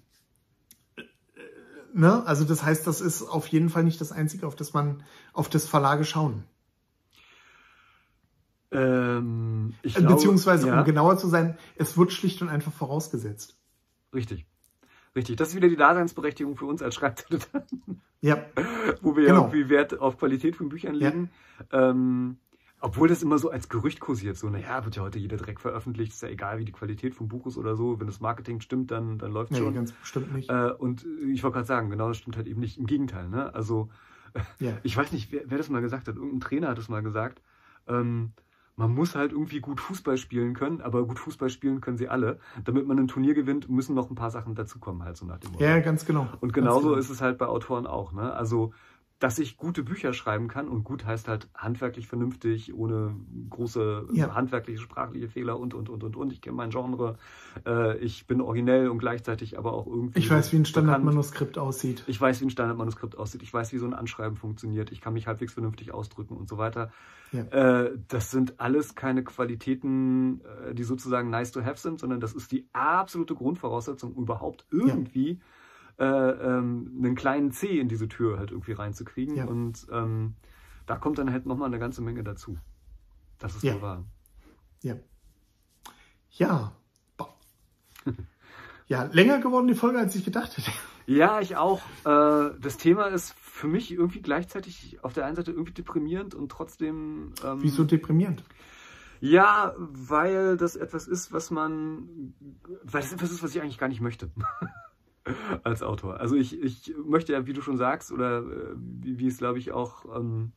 [1.92, 2.24] ne?
[2.26, 5.48] Also das heißt, das ist auf jeden Fall nicht das Einzige, auf das man, auf
[5.48, 6.44] das Verlage schauen.
[8.72, 10.78] Ähm, ich glaube, Beziehungsweise, ja.
[10.78, 13.56] um genauer zu sein, es wird schlicht und einfach vorausgesetzt.
[14.14, 14.46] Richtig.
[15.16, 15.36] Richtig.
[15.36, 18.00] Das ist wieder die Daseinsberechtigung für uns als Schreibdilettanten.
[18.20, 18.44] Ja.
[19.00, 19.34] Wo wir genau.
[19.34, 21.30] ja irgendwie Wert auf Qualität von Büchern legen.
[21.72, 21.90] Ja.
[21.90, 22.38] Ähm,
[22.80, 26.12] obwohl das immer so als Gerücht kursiert, so, naja, wird ja heute jeder Dreck veröffentlicht,
[26.12, 28.00] ist ja egal, wie die Qualität vom Buch ist oder so.
[28.00, 29.74] Wenn das Marketing stimmt, dann, dann läuft es nee, schon.
[29.74, 30.48] ganz bestimmt nicht.
[30.48, 32.78] Äh, und ich wollte gerade sagen, genau das stimmt halt eben nicht.
[32.78, 33.54] Im Gegenteil, ne?
[33.54, 33.90] Also,
[34.58, 34.78] ja.
[34.82, 36.16] ich weiß nicht, wer, wer, das mal gesagt hat.
[36.16, 37.42] Irgendein Trainer hat das mal gesagt.
[37.86, 38.32] Ähm,
[38.76, 42.38] man muss halt irgendwie gut Fußball spielen können, aber gut Fußball spielen können sie alle.
[42.64, 45.52] Damit man ein Turnier gewinnt, müssen noch ein paar Sachen dazukommen, halt so nach dem
[45.52, 45.62] Motto.
[45.62, 46.28] Ja, ganz genau.
[46.40, 46.98] Und genauso genau.
[46.98, 48.32] ist es halt bei Autoren auch, ne?
[48.32, 48.72] Also,
[49.20, 53.14] dass ich gute Bücher schreiben kann und gut heißt halt handwerklich vernünftig, ohne
[53.50, 54.34] große ja.
[54.34, 56.32] handwerkliche, sprachliche Fehler und, und, und, und, und.
[56.32, 57.18] Ich kenne mein Genre.
[57.66, 60.18] Äh, ich bin originell und gleichzeitig aber auch irgendwie.
[60.18, 62.02] Ich weiß, wie ein Standardmanuskript aussieht.
[62.06, 63.42] Ich weiß, wie ein Standardmanuskript aussieht.
[63.42, 64.90] Ich weiß, wie so ein Anschreiben funktioniert.
[64.90, 66.90] Ich kann mich halbwegs vernünftig ausdrücken und so weiter.
[67.30, 67.42] Ja.
[67.42, 72.32] Äh, das sind alles keine Qualitäten, äh, die sozusagen nice to have sind, sondern das
[72.32, 75.32] ist die absolute Grundvoraussetzung, überhaupt irgendwie.
[75.32, 75.38] Ja
[76.00, 79.36] äh, ähm, einen kleinen C in diese Tür halt irgendwie reinzukriegen.
[79.36, 79.44] Ja.
[79.44, 80.34] Und ähm,
[80.86, 82.58] da kommt dann halt nochmal eine ganze Menge dazu.
[83.38, 83.74] Das ist ja.
[83.74, 84.04] so wahr.
[84.82, 84.96] Ja.
[86.30, 86.72] Ja.
[88.86, 90.70] ja, länger geworden die Folge, als ich gedacht hätte.
[91.06, 91.82] Ja, ich auch.
[92.04, 96.50] Äh, das Thema ist für mich irgendwie gleichzeitig auf der einen Seite irgendwie deprimierend und
[96.50, 97.34] trotzdem.
[97.44, 98.42] Ähm, Wieso deprimierend?
[99.20, 102.32] Ja, weil das etwas ist, was man,
[102.84, 104.30] weil das etwas ist, was ich eigentlich gar nicht möchte.
[105.64, 106.20] als Autor.
[106.20, 109.58] Also ich, ich möchte ja, wie du schon sagst, oder äh, wie, wie es glaube
[109.58, 110.52] ich auch ähm,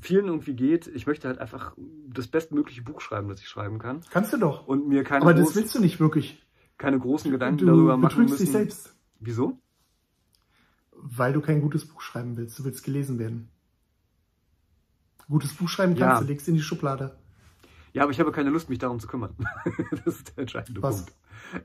[0.00, 1.74] vielen irgendwie geht, ich möchte halt einfach
[2.08, 4.02] das bestmögliche Buch schreiben, das ich schreiben kann.
[4.10, 4.66] Kannst du doch.
[4.66, 6.44] Und mir keine Aber das willst du nicht wirklich.
[6.78, 8.38] Keine großen Gedanken du darüber machen müssen.
[8.38, 8.94] dich selbst.
[9.20, 9.58] Wieso?
[10.90, 12.58] Weil du kein gutes Buch schreiben willst.
[12.58, 13.48] Du willst gelesen werden.
[15.28, 16.20] Gutes Buch schreiben kannst ja.
[16.20, 17.16] du, legst in die Schublade.
[17.92, 19.36] Ja, aber ich habe keine Lust, mich darum zu kümmern.
[19.90, 21.04] das ist der entscheidende Was?
[21.04, 21.16] Punkt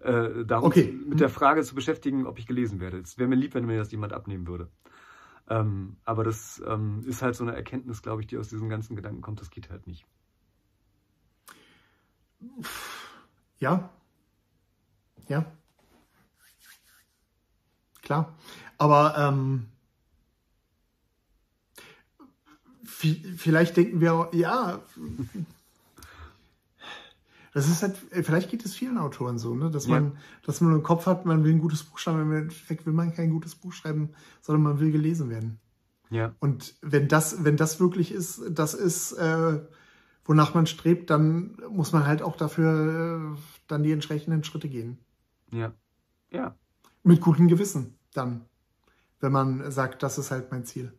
[0.04, 0.92] äh, darum okay.
[0.92, 3.00] mit der Frage zu beschäftigen, ob ich gelesen werde.
[3.00, 4.70] Es wäre mir lieb, wenn mir das jemand abnehmen würde.
[5.50, 8.96] Ähm, aber das ähm, ist halt so eine Erkenntnis, glaube ich, die aus diesen ganzen
[8.96, 9.40] Gedanken kommt.
[9.40, 10.06] Das geht halt nicht.
[13.60, 13.90] Ja.
[15.28, 15.46] Ja.
[18.02, 18.38] Klar.
[18.78, 19.68] Aber ähm,
[22.86, 24.82] vielleicht denken wir, ja,
[27.54, 29.72] das ist halt, äh, vielleicht geht es vielen Autoren so, ne?
[29.72, 30.12] dass, man, ja.
[30.44, 33.14] dass man im Kopf hat, man will ein gutes Buch schreiben, im Endeffekt will man
[33.14, 34.10] kein gutes Buch schreiben,
[34.42, 35.60] sondern man will gelesen werden.
[36.10, 36.34] Ja.
[36.40, 39.60] Und wenn das, wenn das wirklich ist, das ist, äh,
[40.26, 45.00] wonach man strebt, dann muss man halt auch dafür äh, dann die entsprechenden Schritte gehen.
[45.52, 45.74] Ja.
[46.32, 46.56] Ja.
[47.04, 48.46] Mit gutem Gewissen dann,
[49.20, 50.94] wenn man sagt, das ist halt mein Ziel.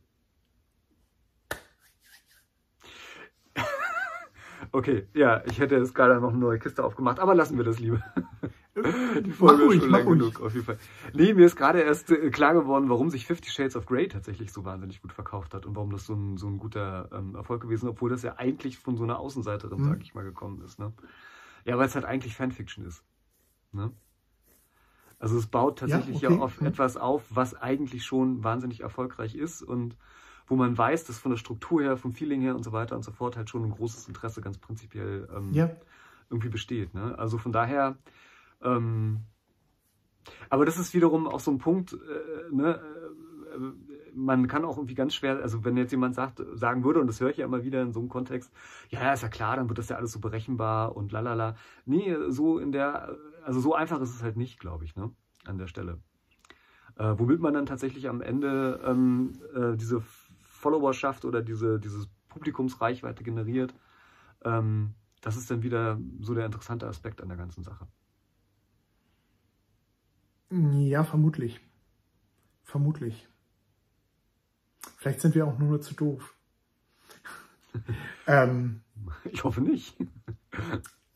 [4.72, 7.78] Okay, ja, ich hätte jetzt gerade noch eine neue Kiste aufgemacht, aber lassen wir das
[7.78, 8.02] lieber.
[9.24, 10.78] Die Folge mach ist schon lang genug, auf jeden Fall.
[11.12, 14.52] Nee, mir ist gerade erst äh, klar geworden, warum sich Fifty Shades of Grey tatsächlich
[14.52, 17.62] so wahnsinnig gut verkauft hat und warum das so ein, so ein guter ähm, Erfolg
[17.62, 19.88] gewesen ist, obwohl das ja eigentlich von so einer Außenseiterin, mhm.
[19.88, 20.78] sag ich mal, gekommen ist.
[20.78, 20.92] Ne?
[21.64, 23.04] Ja, weil es halt eigentlich Fanfiction ist.
[23.72, 23.90] Ne?
[25.18, 26.38] Also es baut tatsächlich ja, okay.
[26.38, 26.68] ja auf mhm.
[26.68, 29.96] etwas auf, was eigentlich schon wahnsinnig erfolgreich ist und
[30.48, 33.04] wo man weiß, dass von der Struktur her, vom Feeling her und so weiter und
[33.04, 35.70] so fort halt schon ein großes Interesse ganz prinzipiell ähm, ja.
[36.30, 36.94] irgendwie besteht.
[36.94, 37.18] Ne?
[37.18, 37.96] Also von daher,
[38.62, 39.20] ähm,
[40.50, 42.80] aber das ist wiederum auch so ein Punkt, äh, ne,
[43.54, 43.58] äh,
[44.14, 47.20] man kann auch irgendwie ganz schwer, also wenn jetzt jemand sagt, sagen würde, und das
[47.20, 48.52] höre ich ja immer wieder in so einem Kontext,
[48.88, 51.54] ja, ist ja klar, dann wird das ja alles so berechenbar und lalala.
[51.84, 55.12] Nee, so in der, also so einfach ist es halt nicht, glaube ich, ne,
[55.44, 55.98] an der Stelle.
[56.96, 60.02] Äh, womit man dann tatsächlich am Ende ähm, äh, diese
[60.58, 63.74] Followerschaft oder diese dieses Publikumsreichweite generiert.
[64.44, 67.86] Ähm, das ist dann wieder so der interessante Aspekt an der ganzen Sache.
[70.50, 71.60] Ja, vermutlich.
[72.64, 73.28] Vermutlich.
[74.96, 76.34] Vielleicht sind wir auch nur zu doof.
[78.26, 78.82] ähm,
[79.24, 79.96] ich hoffe nicht.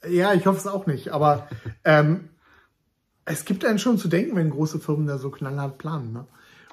[0.09, 1.11] ja, ich hoffe es auch nicht.
[1.11, 1.49] Aber
[1.85, 2.31] ähm,
[3.25, 6.13] es gibt einen schon zu denken, wenn große Firmen da so knallhart planen.
[6.13, 6.27] Ne?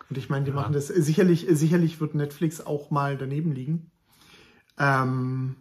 [0.10, 0.56] Und ich meine, die ja.
[0.56, 0.88] machen das.
[0.88, 3.92] Sicherlich, sicherlich wird Netflix auch mal daneben liegen.
[4.78, 5.56] Ähm,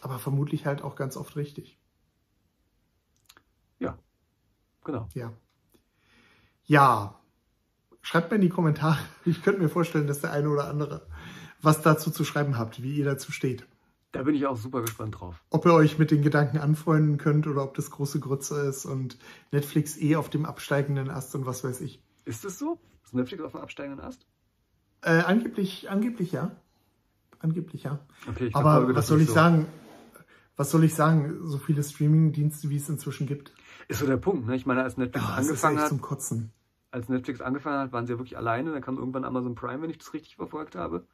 [0.00, 1.78] aber vermutlich halt auch ganz oft richtig.
[3.78, 3.98] Ja,
[4.84, 5.08] genau.
[5.14, 5.32] Ja.
[6.64, 7.20] Ja.
[8.02, 8.98] Schreibt mir in die Kommentare.
[9.24, 11.06] Ich könnte mir vorstellen, dass der eine oder andere
[11.62, 13.66] was dazu zu schreiben habt, wie ihr dazu steht.
[14.12, 15.44] Da bin ich auch super gespannt drauf.
[15.50, 19.18] Ob ihr euch mit den Gedanken anfreunden könnt oder ob das große Grütze ist und
[19.52, 22.02] Netflix eh auf dem absteigenden Ast und was weiß ich.
[22.24, 22.80] Ist es so?
[23.04, 24.26] Ist Netflix auf dem absteigenden Ast?
[25.02, 26.50] Äh, angeblich, angeblich ja.
[27.38, 27.98] Angeblich ja.
[28.28, 29.34] Okay, Aber was soll ich so.
[29.34, 29.66] sagen?
[30.56, 31.38] Was soll ich sagen?
[31.48, 33.54] So viele Streaming-Dienste, wie es inzwischen gibt.
[33.88, 34.54] Ist so der Punkt, ne?
[34.56, 35.88] Ich meine, als Netflix oh, angefangen hat.
[35.88, 36.52] Zum Kotzen.
[36.90, 38.72] Als Netflix angefangen hat, waren sie ja wirklich alleine.
[38.72, 41.06] Dann kam irgendwann Amazon Prime, wenn ich das richtig verfolgt habe.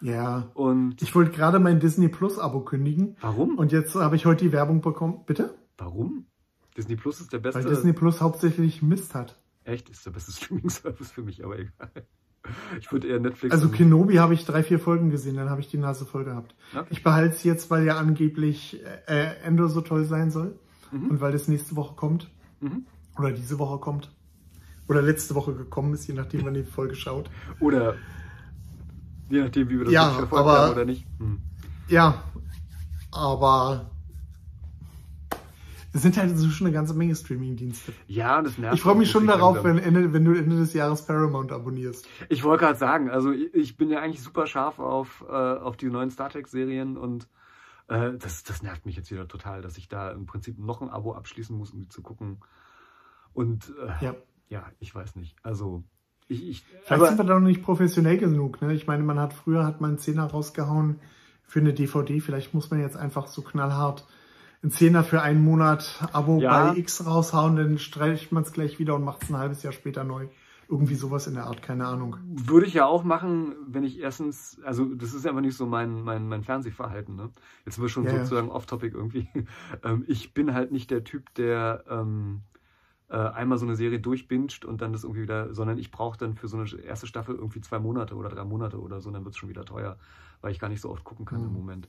[0.00, 0.50] Ja.
[0.54, 3.16] Und ich wollte gerade mein Disney Plus Abo kündigen.
[3.20, 3.58] Warum?
[3.58, 5.24] Und jetzt habe ich heute die Werbung bekommen.
[5.26, 5.54] Bitte?
[5.76, 6.26] Warum?
[6.76, 7.62] Disney Plus ist der beste.
[7.62, 9.38] Weil Disney Plus hauptsächlich Mist hat.
[9.68, 9.88] Echt?
[9.88, 11.90] Ist der beste Streaming-Service für mich, aber egal.
[12.80, 13.52] Ich würde eher Netflix.
[13.52, 16.54] Also Kenobi habe ich drei, vier Folgen gesehen, dann habe ich die Nase voll gehabt.
[16.74, 16.86] Okay.
[16.90, 20.58] Ich behalte es jetzt, weil ja angeblich äh, Endor so toll sein soll.
[20.90, 21.10] Mhm.
[21.10, 22.30] Und weil das nächste Woche kommt.
[22.60, 22.86] Mhm.
[23.18, 24.10] Oder diese Woche kommt.
[24.88, 27.28] Oder letzte Woche gekommen ist, je nachdem, wann die Folge schaut.
[27.60, 27.96] Oder
[29.30, 31.06] Je nachdem, wie wir das ja, verfolgt aber, haben oder nicht.
[31.18, 31.40] Hm.
[31.88, 32.22] Ja,
[33.10, 33.90] aber
[35.92, 37.92] es sind halt so schon eine ganze Menge Streaming-Dienste.
[38.06, 38.74] Ja, das nervt.
[38.74, 42.06] Ich freue mich schon darauf, wenn, Ende, wenn du Ende des Jahres Paramount abonnierst.
[42.28, 45.86] Ich wollte gerade sagen, also ich bin ja eigentlich super scharf auf, äh, auf die
[45.86, 47.28] neuen Star Trek-Serien und
[47.88, 50.90] äh, das, das nervt mich jetzt wieder total, dass ich da im Prinzip noch ein
[50.90, 52.38] Abo abschließen muss, um die zu gucken.
[53.32, 54.14] Und äh, ja.
[54.48, 55.36] ja, ich weiß nicht.
[55.42, 55.84] Also
[56.28, 58.60] ich, ich, Vielleicht sind wir da noch nicht professionell genug.
[58.60, 58.74] Ne?
[58.74, 61.00] Ich meine, man hat früher hat man einen Zehner rausgehauen
[61.44, 62.20] für eine DVD.
[62.20, 64.06] Vielleicht muss man jetzt einfach so knallhart
[64.62, 66.70] einen Zehner für einen Monat Abo ja.
[66.70, 69.72] bei X raushauen, dann streicht man es gleich wieder und macht es ein halbes Jahr
[69.72, 70.28] später neu.
[70.70, 72.16] Irgendwie sowas in der Art, keine Ahnung.
[72.26, 76.02] Würde ich ja auch machen, wenn ich erstens, also das ist einfach nicht so mein,
[76.02, 77.16] mein, mein Fernsehverhalten.
[77.16, 77.30] Ne?
[77.64, 78.54] Jetzt sind wir schon ja, sozusagen ja.
[78.54, 79.28] off-topic irgendwie.
[79.82, 82.42] Ähm, ich bin halt nicht der Typ, der ähm,
[83.08, 86.34] äh, einmal so eine Serie durchbinscht und dann das irgendwie wieder, sondern ich brauche dann
[86.34, 89.34] für so eine erste Staffel irgendwie zwei Monate oder drei Monate oder so, dann wird
[89.34, 89.98] es schon wieder teuer,
[90.40, 91.46] weil ich gar nicht so oft gucken kann mhm.
[91.46, 91.88] im Moment.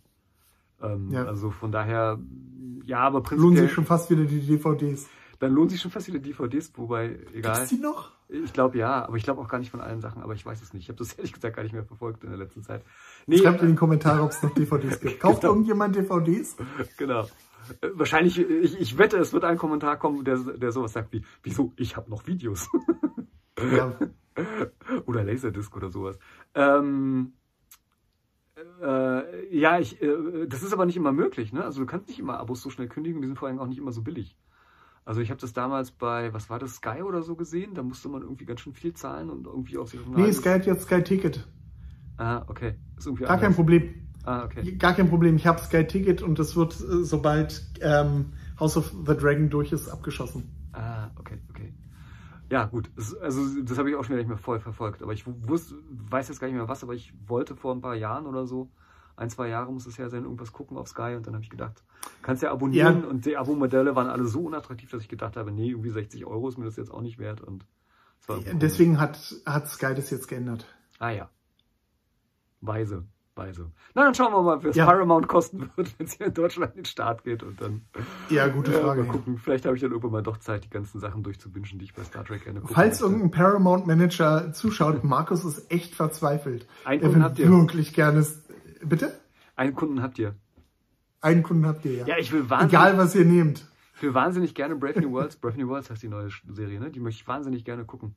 [0.82, 1.26] Ähm, ja.
[1.26, 2.20] Also von daher,
[2.86, 3.42] ja, aber prinzipiell.
[3.42, 5.08] Lohnen sich schon fast wieder die DVDs.
[5.40, 7.56] Dann lohnen sich schon fast wieder DVDs, wobei, egal.
[7.56, 8.12] Gibt's die noch?
[8.28, 10.62] Ich glaube ja, aber ich glaube auch gar nicht von allen Sachen, aber ich weiß
[10.62, 10.84] es nicht.
[10.84, 12.84] Ich habe das ehrlich gesagt gar nicht mehr verfolgt in der letzten Zeit.
[13.26, 15.20] Nee, Schreibt in den Kommentaren, ob es noch DVDs gibt.
[15.20, 15.54] Kauft genau.
[15.54, 16.58] irgendjemand DVDs?
[16.98, 17.28] Genau.
[17.94, 21.74] Wahrscheinlich, ich, ich wette, es wird ein Kommentar kommen, der, der sowas sagt wie, wieso,
[21.78, 22.68] ich habe noch Videos.
[23.72, 23.94] Ja.
[25.06, 26.18] oder Laserdisc oder sowas.
[26.56, 27.34] Ähm,
[28.82, 31.54] äh, ja, ich, äh, das ist aber nicht immer möglich.
[31.54, 31.64] Ne?
[31.64, 33.78] Also du kannst nicht immer Abos so schnell kündigen, die sind vor allem auch nicht
[33.78, 34.38] immer so billig.
[35.06, 38.10] Also ich habe das damals bei, was war das, Sky oder so gesehen, da musste
[38.10, 40.00] man irgendwie ganz schön viel zahlen und irgendwie auch sich...
[40.16, 41.48] Nee, Sky hat jetzt Sky Ticket.
[42.18, 42.76] Ah, okay.
[42.98, 43.48] Ist irgendwie Gar anders.
[43.48, 44.08] kein Problem.
[44.24, 44.76] Ah, okay.
[44.76, 45.38] Gar kein Problem.
[45.38, 49.72] Ich habe Sky Ticket und das wird, äh, sobald ähm, House of the Dragon durch
[49.72, 50.59] ist, abgeschossen.
[52.50, 52.90] Ja, gut.
[52.96, 55.04] Das, also das habe ich auch schon nicht mehr voll verfolgt.
[55.04, 55.76] Aber ich wusste,
[56.10, 58.70] weiß jetzt gar nicht mehr was, aber ich wollte vor ein paar Jahren oder so,
[59.16, 61.50] ein, zwei Jahre muss es ja sein, irgendwas gucken auf Sky und dann habe ich
[61.50, 61.84] gedacht,
[62.22, 63.08] kannst ja abonnieren ja.
[63.08, 66.48] und die Abo-Modelle waren alle so unattraktiv, dass ich gedacht habe, nee, irgendwie 60 Euro
[66.48, 67.66] ist mir das jetzt auch nicht wert und
[68.54, 70.66] Deswegen hat, hat Sky das jetzt geändert.
[71.00, 71.30] Ah ja.
[72.62, 73.06] Weise.
[73.36, 73.72] Weise.
[73.96, 74.86] Na, dann schauen wir mal, wie es ja.
[74.86, 77.82] Paramount kosten wird, wenn es hier in Deutschland in den Start geht und dann.
[78.30, 79.02] Ja, gute Frage.
[79.02, 79.38] Äh, mal gucken.
[79.38, 82.04] Vielleicht habe ich dann irgendwann mal doch Zeit, die ganzen Sachen durchzuwünschen, die ich bei
[82.04, 82.74] Star Trek gerne gucke.
[82.74, 86.68] Falls irgendein Paramount Manager zuschaut, Markus ist echt verzweifelt.
[86.86, 87.50] Einen Kunden habt ihr.
[87.50, 88.26] wirklich gerne.
[88.84, 89.20] Bitte?
[89.56, 90.36] Einen Kunden habt ihr.
[91.22, 92.06] Einen Kunden habt ihr, ja.
[92.08, 92.74] Ja, ich will wahnsinnig.
[92.74, 93.68] Egal, was ihr nehmt.
[93.96, 95.36] Ich will wahnsinnig gerne Brave New Worlds.
[95.42, 96.90] Brave New Worlds heißt die neue Serie, ne?
[96.90, 98.16] Die möchte ich wahnsinnig gerne gucken.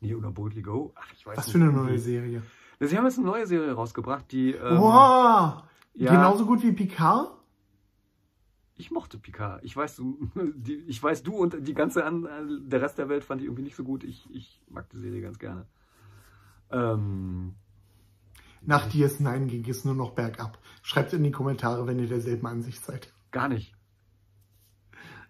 [0.00, 0.92] Nee, oder Boldly Go.
[0.96, 1.54] Ach, ich weiß was nicht.
[1.56, 2.42] Was für eine neue Serie?
[2.86, 4.52] Sie haben jetzt eine neue Serie rausgebracht, die.
[4.52, 5.62] Ähm, wow!
[5.94, 7.30] Ja, Genauso gut wie Picard?
[8.76, 9.62] Ich mochte Picard.
[9.62, 12.02] Ich weiß, du, die, ich weiß, du und die ganze
[12.66, 14.02] der Rest der Welt fand ich irgendwie nicht so gut.
[14.02, 15.66] Ich, ich mag die Serie ganz gerne.
[16.70, 17.54] Ähm,
[18.62, 20.58] Nach DS9 ging es nur noch bergab.
[20.82, 23.12] Schreibt in die Kommentare, wenn ihr derselben Ansicht seid.
[23.30, 23.74] Gar nicht.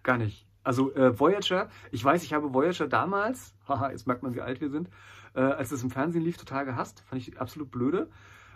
[0.01, 0.47] Gar nicht.
[0.65, 4.59] Also äh, Voyager, ich weiß, ich habe Voyager damals, haha, jetzt merkt man, wie alt
[4.59, 4.89] wir sind,
[5.35, 7.03] äh, als es im Fernsehen lief, total gehasst.
[7.07, 8.09] Fand ich absolut blöde.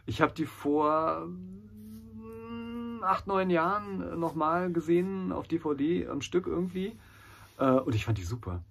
[0.05, 6.97] Ich habe die vor hm, acht, neun Jahren nochmal gesehen auf DVD am Stück irgendwie.
[7.59, 8.63] Äh, und ich fand die super.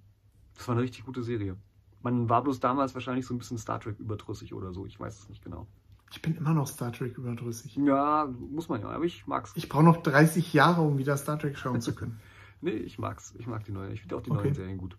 [0.56, 1.56] Das war eine richtig gute Serie.
[2.02, 4.84] Man war bloß damals wahrscheinlich so ein bisschen Star Trek überdrüssig oder so.
[4.84, 5.68] Ich weiß es nicht genau.
[6.10, 7.76] Ich bin immer noch Star Trek überdrüssig.
[7.76, 9.52] Ja, muss man ja, aber ich mag's.
[9.54, 12.18] Ich brauche noch 30 Jahre, um wieder Star Trek schauen zu können.
[12.60, 13.34] nee, ich mag's.
[13.38, 13.92] Ich mag die neuen.
[13.92, 14.42] Ich finde auch die okay.
[14.42, 14.96] neuen Serien gut.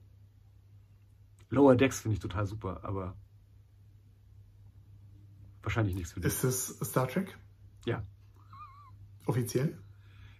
[1.50, 3.16] Lower Decks finde ich total super, aber
[5.64, 6.28] wahrscheinlich nichts für dich.
[6.28, 7.38] Ist das Star Trek?
[7.86, 8.04] Ja.
[9.26, 9.78] Offiziell?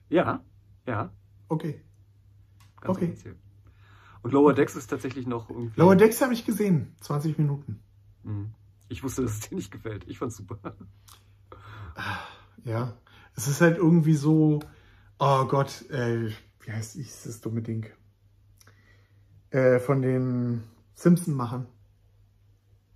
[0.10, 0.44] Ja,
[0.86, 1.12] ja.
[1.48, 1.82] Okay.
[2.82, 3.06] Ganz okay.
[3.06, 3.36] offiziell.
[4.22, 5.80] Und Lower Decks ist tatsächlich noch irgendwie.
[5.80, 7.82] Lower Decks habe ich gesehen, 20 Minuten.
[8.24, 8.54] Mhm.
[8.90, 10.08] Ich wusste, dass es dir nicht gefällt.
[10.08, 10.60] Ich fand's super.
[12.66, 12.94] Ja,
[13.36, 14.60] es ist halt irgendwie so,
[15.18, 17.90] oh Gott, äh, wie heißt ich, das dumme Ding?
[19.52, 21.68] Äh, von den Simpson-Machern.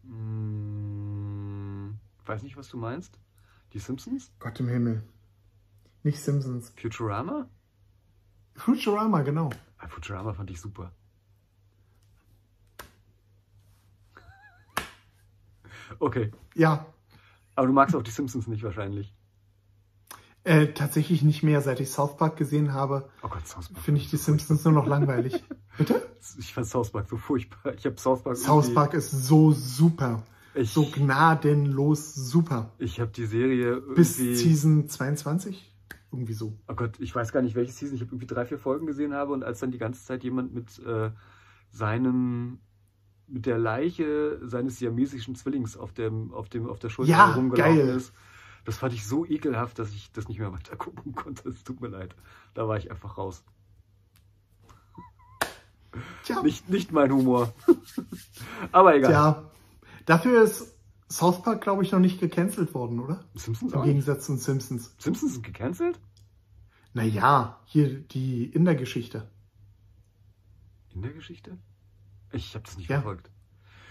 [0.03, 3.19] Hm, weiß nicht, was du meinst.
[3.73, 4.31] Die Simpsons?
[4.39, 5.03] Gott im Himmel.
[6.03, 6.73] Nicht Simpsons.
[6.75, 7.49] Futurama?
[8.55, 9.49] Futurama, genau.
[9.77, 10.91] Ah, Futurama fand ich super.
[15.99, 16.31] Okay.
[16.55, 16.87] Ja.
[17.55, 19.13] Aber du magst auch die Simpsons nicht wahrscheinlich.
[20.45, 23.09] Äh, tatsächlich nicht mehr, seit ich South Park gesehen habe.
[23.21, 23.83] Oh Gott, South Park.
[23.83, 25.41] Finde ich die Simpsons nur noch langweilig.
[25.77, 26.01] Bitte?
[26.37, 27.73] Ich fand South Park so furchtbar.
[27.75, 28.37] Ich habe South Park.
[28.37, 30.23] South Park ist so super.
[30.53, 32.71] Ich, so gnadenlos super.
[32.77, 35.73] Ich habe die Serie bis Season 22
[36.11, 36.57] irgendwie so.
[36.67, 37.95] Oh Gott, ich weiß gar nicht, welche Season.
[37.95, 40.53] Ich habe irgendwie drei, vier Folgen gesehen habe und als dann die ganze Zeit jemand
[40.53, 41.09] mit äh,
[41.71, 42.59] seinem
[43.27, 47.77] mit der Leiche seines siamesischen Zwillings auf, dem, auf, dem, auf der Schulter ja, rumgelaufen
[47.77, 47.95] geil.
[47.95, 48.13] ist.
[48.65, 51.49] Das fand ich so ekelhaft, dass ich das nicht mehr weiter gucken konnte.
[51.49, 52.15] Es tut mir leid.
[52.53, 53.43] Da war ich einfach raus.
[56.23, 56.41] Tja.
[56.41, 57.53] Nicht, nicht mein Humor.
[58.71, 59.11] Aber egal.
[59.11, 59.51] Ja,
[60.05, 60.73] dafür ist
[61.09, 63.23] South Park, glaube ich, noch nicht gecancelt worden, oder?
[63.35, 64.95] Simpsons Im auch Gegensatz zu Simpsons.
[64.97, 65.99] Simpsons sind gecancelt?
[66.93, 69.29] Naja, hier die in der Geschichte.
[70.89, 71.57] In der Geschichte?
[72.31, 73.01] Ich habe das nicht ja.
[73.01, 73.29] verfolgt.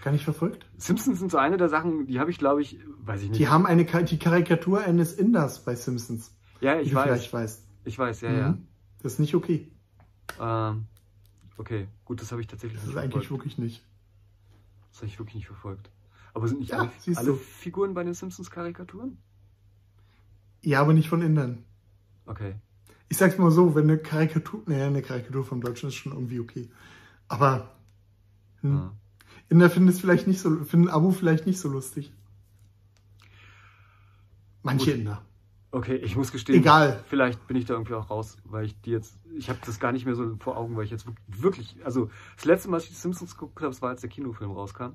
[0.03, 0.65] Gar nicht verfolgt?
[0.75, 3.39] Simpsons sind so eine der Sachen, die habe ich, glaube ich, weiß ich nicht.
[3.39, 6.35] Die haben eine die Karikatur eines Inders bei Simpsons.
[6.59, 7.03] Ja, ich weiß.
[7.05, 7.67] vielleicht weißt.
[7.85, 8.37] Ich weiß, ja, mhm.
[8.37, 8.57] ja.
[9.01, 9.71] Das ist nicht okay.
[10.41, 10.87] Ähm,
[11.57, 13.15] okay, gut, das habe ich tatsächlich das nicht verfolgt.
[13.15, 13.85] Das ist eigentlich wirklich nicht.
[14.91, 15.89] Das habe ich wirklich nicht verfolgt.
[16.33, 19.17] Aber sind nicht ja, alle, alle Figuren bei den Simpsons Karikaturen?
[20.63, 21.63] Ja, aber nicht von Indern.
[22.25, 22.55] Okay.
[23.07, 26.41] Ich sag's mal so, wenn eine Karikatur, naja, eine Karikatur vom Deutschen ist schon irgendwie
[26.41, 26.69] okay.
[27.29, 27.69] Aber
[28.59, 28.91] hm.
[29.49, 29.55] Ja.
[29.55, 32.13] Inder finden es vielleicht nicht so, finden Abo vielleicht nicht so lustig.
[34.63, 34.99] Manche Gut.
[34.99, 35.25] Inder.
[35.71, 37.03] Okay, ich muss gestehen, Egal.
[37.07, 39.91] vielleicht bin ich da irgendwie auch raus, weil ich die jetzt, ich habe das gar
[39.91, 42.91] nicht mehr so vor Augen, weil ich jetzt wirklich, also das letzte Mal, als ich
[42.91, 44.91] die Simpsons geguckt habe, war, als der Kinofilm rauskam.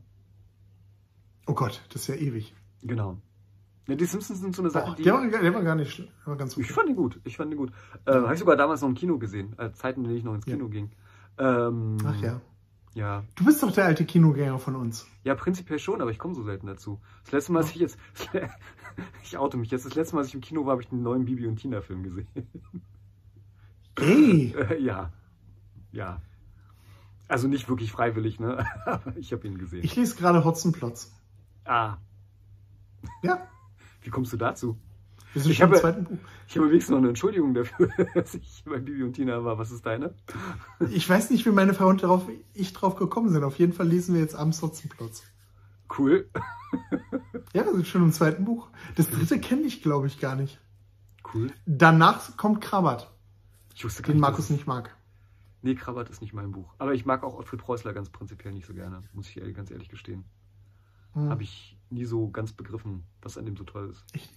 [1.48, 2.54] Oh Gott, das ist ja ewig.
[2.82, 3.20] Genau.
[3.88, 5.02] Ja, die Simpsons sind so eine Sache, Boah, die.
[5.02, 6.62] Der war, der war gar nicht, der war ganz gut.
[6.62, 7.72] Ich fand ihn gut, ich fand ihn gut.
[8.04, 10.34] Äh, habe ich sogar damals noch im Kino gesehen, äh, Zeiten, in denen ich noch
[10.34, 10.70] ins Kino ja.
[10.70, 10.90] ging.
[11.38, 12.40] Ähm, Ach ja.
[12.98, 13.22] Ja.
[13.36, 15.06] Du bist doch der alte Kinogänger von uns.
[15.22, 17.00] Ja, prinzipiell schon, aber ich komme so selten dazu.
[17.22, 17.96] Das letzte Mal, als ich jetzt.
[19.22, 19.86] ich oute mich jetzt.
[19.86, 22.02] Das letzte Mal, als ich im Kino war, habe ich den neuen Bibi und Tina-Film
[22.02, 22.26] gesehen.
[24.00, 24.52] Ey!
[24.80, 25.12] ja.
[25.92, 26.20] Ja.
[27.28, 28.66] Also nicht wirklich freiwillig, ne?
[28.84, 29.84] Aber ich habe ihn gesehen.
[29.84, 31.14] Ich lese gerade Hotzenplotz.
[31.64, 31.98] Ah.
[33.22, 33.46] Ja.
[34.02, 34.76] Wie kommst du dazu?
[35.34, 36.18] Wir sind ich habe, zweiten Buch.
[36.48, 39.58] Ich habe wenigstens noch eine Entschuldigung dafür, dass ich bei Bibi und Tina war.
[39.58, 40.14] Was ist deine?
[40.90, 43.44] Ich weiß nicht, wie meine Frau und darauf, ich drauf gekommen sind.
[43.44, 45.24] Auf jeden Fall lesen wir jetzt am Sotzenplotz.
[45.96, 46.28] Cool.
[47.52, 48.68] ja, wir sind schon im zweiten Buch.
[48.96, 50.60] Das dritte kenne ich, glaube ich, gar nicht.
[51.32, 51.52] Cool.
[51.66, 53.10] Danach kommt Krabat.
[53.74, 54.96] Ich wusste gar den nicht, Markus nicht mag.
[55.62, 56.74] Nee, Krabat ist nicht mein Buch.
[56.78, 59.88] Aber ich mag auch Ottfried Preußler ganz prinzipiell nicht so gerne, muss ich ganz ehrlich
[59.88, 60.24] gestehen.
[61.14, 61.30] Hm.
[61.30, 64.04] Habe ich nie so ganz begriffen, was an dem so toll ist.
[64.14, 64.30] Nicht?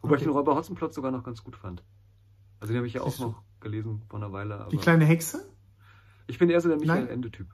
[0.00, 0.22] Wobei okay.
[0.22, 1.82] ich den Räuber Hotzenplotz sogar noch ganz gut fand.
[2.60, 4.68] Also den habe ich ja auch noch gelesen vor einer Weile.
[4.70, 5.48] die kleine Hexe?
[6.26, 7.48] Ich bin eher so der Michael Ende-Typ.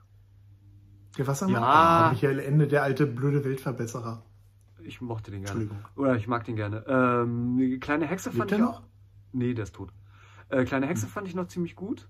[1.17, 1.61] Der Wassermann?
[1.61, 2.07] Ja.
[2.07, 4.23] Ah, Michael Ende, der alte blöde Weltverbesserer.
[4.79, 5.69] Ich mochte den gerne.
[5.95, 6.85] Oder ich mag den gerne.
[6.87, 8.83] Ähm, kleine Hexe fand Lebt ich noch?
[9.31, 9.91] Nee, der ist tot.
[10.49, 11.11] Äh, kleine Hexe hm.
[11.11, 12.07] fand ich noch ziemlich gut.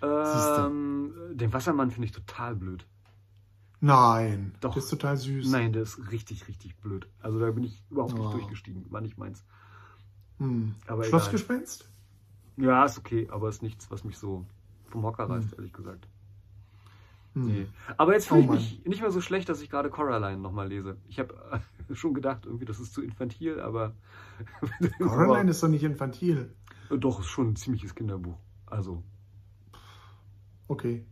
[0.00, 2.86] Ähm, den Wassermann finde ich total blöd.
[3.80, 4.54] Nein.
[4.60, 4.74] Doch.
[4.74, 5.50] Der ist total süß.
[5.50, 7.08] Nein, der ist richtig, richtig blöd.
[7.20, 8.32] Also da bin ich überhaupt nicht oh.
[8.32, 8.86] durchgestiegen.
[8.90, 9.44] War nicht meins.
[10.38, 10.74] Hm.
[10.86, 11.88] Aber Schlossgespenst?
[12.56, 14.44] Ja, ist okay, aber ist nichts, was mich so
[14.86, 15.58] vom Hocker reißt, hm.
[15.58, 16.08] ehrlich gesagt.
[17.34, 17.46] Hm.
[17.46, 17.66] Nee.
[17.96, 20.68] Aber jetzt fühle oh, ich mich nicht mehr so schlecht, dass ich gerade Coraline nochmal
[20.68, 20.96] lese.
[21.08, 21.34] Ich habe
[21.92, 23.94] schon gedacht, irgendwie, das ist zu infantil, aber.
[24.98, 26.54] Coraline ist doch nicht infantil.
[26.90, 28.38] Doch, ist schon ein ziemliches Kinderbuch.
[28.66, 29.02] Also.
[30.66, 31.04] Okay.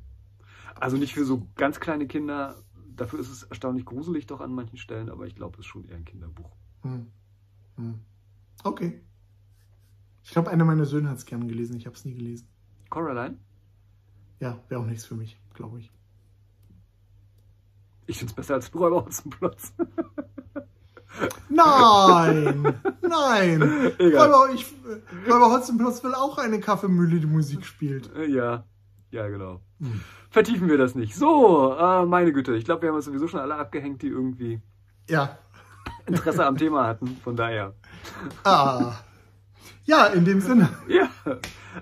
[0.81, 2.63] Also nicht für so ganz kleine Kinder.
[2.95, 5.87] Dafür ist es erstaunlich gruselig doch an manchen Stellen, aber ich glaube, es ist schon
[5.89, 6.51] eher ein Kinderbuch.
[6.83, 7.07] Hm.
[7.77, 8.01] Hm.
[8.65, 9.01] Okay.
[10.25, 11.77] Ich glaube, einer meiner Söhne hat es gern gelesen.
[11.77, 12.49] Ich habe es nie gelesen.
[12.91, 13.39] Coraline?
[14.41, 15.91] Ja, wäre auch nichts für mich, glaube ich.
[18.07, 19.73] Ich finde es besser als Räuber Hotzenplotz.
[21.49, 22.63] nein,
[23.03, 23.63] nein.
[23.63, 24.67] Räuber, ich,
[25.29, 28.11] Räuber Hotzenplotz will auch eine Kaffeemühle, die Musik spielt.
[28.29, 28.65] Ja,
[29.11, 29.61] ja, genau.
[29.81, 30.01] Hm.
[30.31, 31.15] Vertiefen wir das nicht.
[31.15, 34.61] So, äh, meine Güte, ich glaube, wir haben uns sowieso schon alle abgehängt, die irgendwie
[35.09, 35.39] ja.
[36.07, 37.09] Interesse am Thema hatten.
[37.23, 37.75] Von daher.
[38.45, 38.95] Ah.
[39.85, 40.69] Ja, in dem Sinne.
[40.89, 41.09] Ja.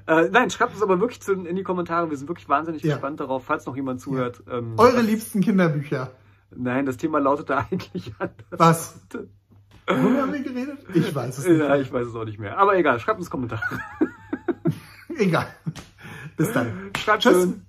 [0.06, 2.10] Äh, nein, schreibt uns aber wirklich zu, in die Kommentare.
[2.10, 2.94] Wir sind wirklich wahnsinnig ja.
[2.94, 4.42] gespannt darauf, falls noch jemand zuhört.
[4.46, 4.58] Ja.
[4.58, 6.10] Ähm, Eure liebsten Kinderbücher.
[6.54, 8.44] Nein, das Thema lautet da eigentlich anders.
[8.50, 9.00] Was?
[9.86, 10.78] Worüber haben wir geredet?
[10.94, 11.58] Ich weiß es nicht.
[11.58, 12.58] Ja, ich weiß es auch nicht mehr.
[12.58, 13.62] Aber egal, schreibt uns Kommentare.
[15.16, 15.46] egal.
[16.36, 16.90] Bis dann.
[16.96, 17.32] Schreibt Tschüss.
[17.32, 17.66] Schön.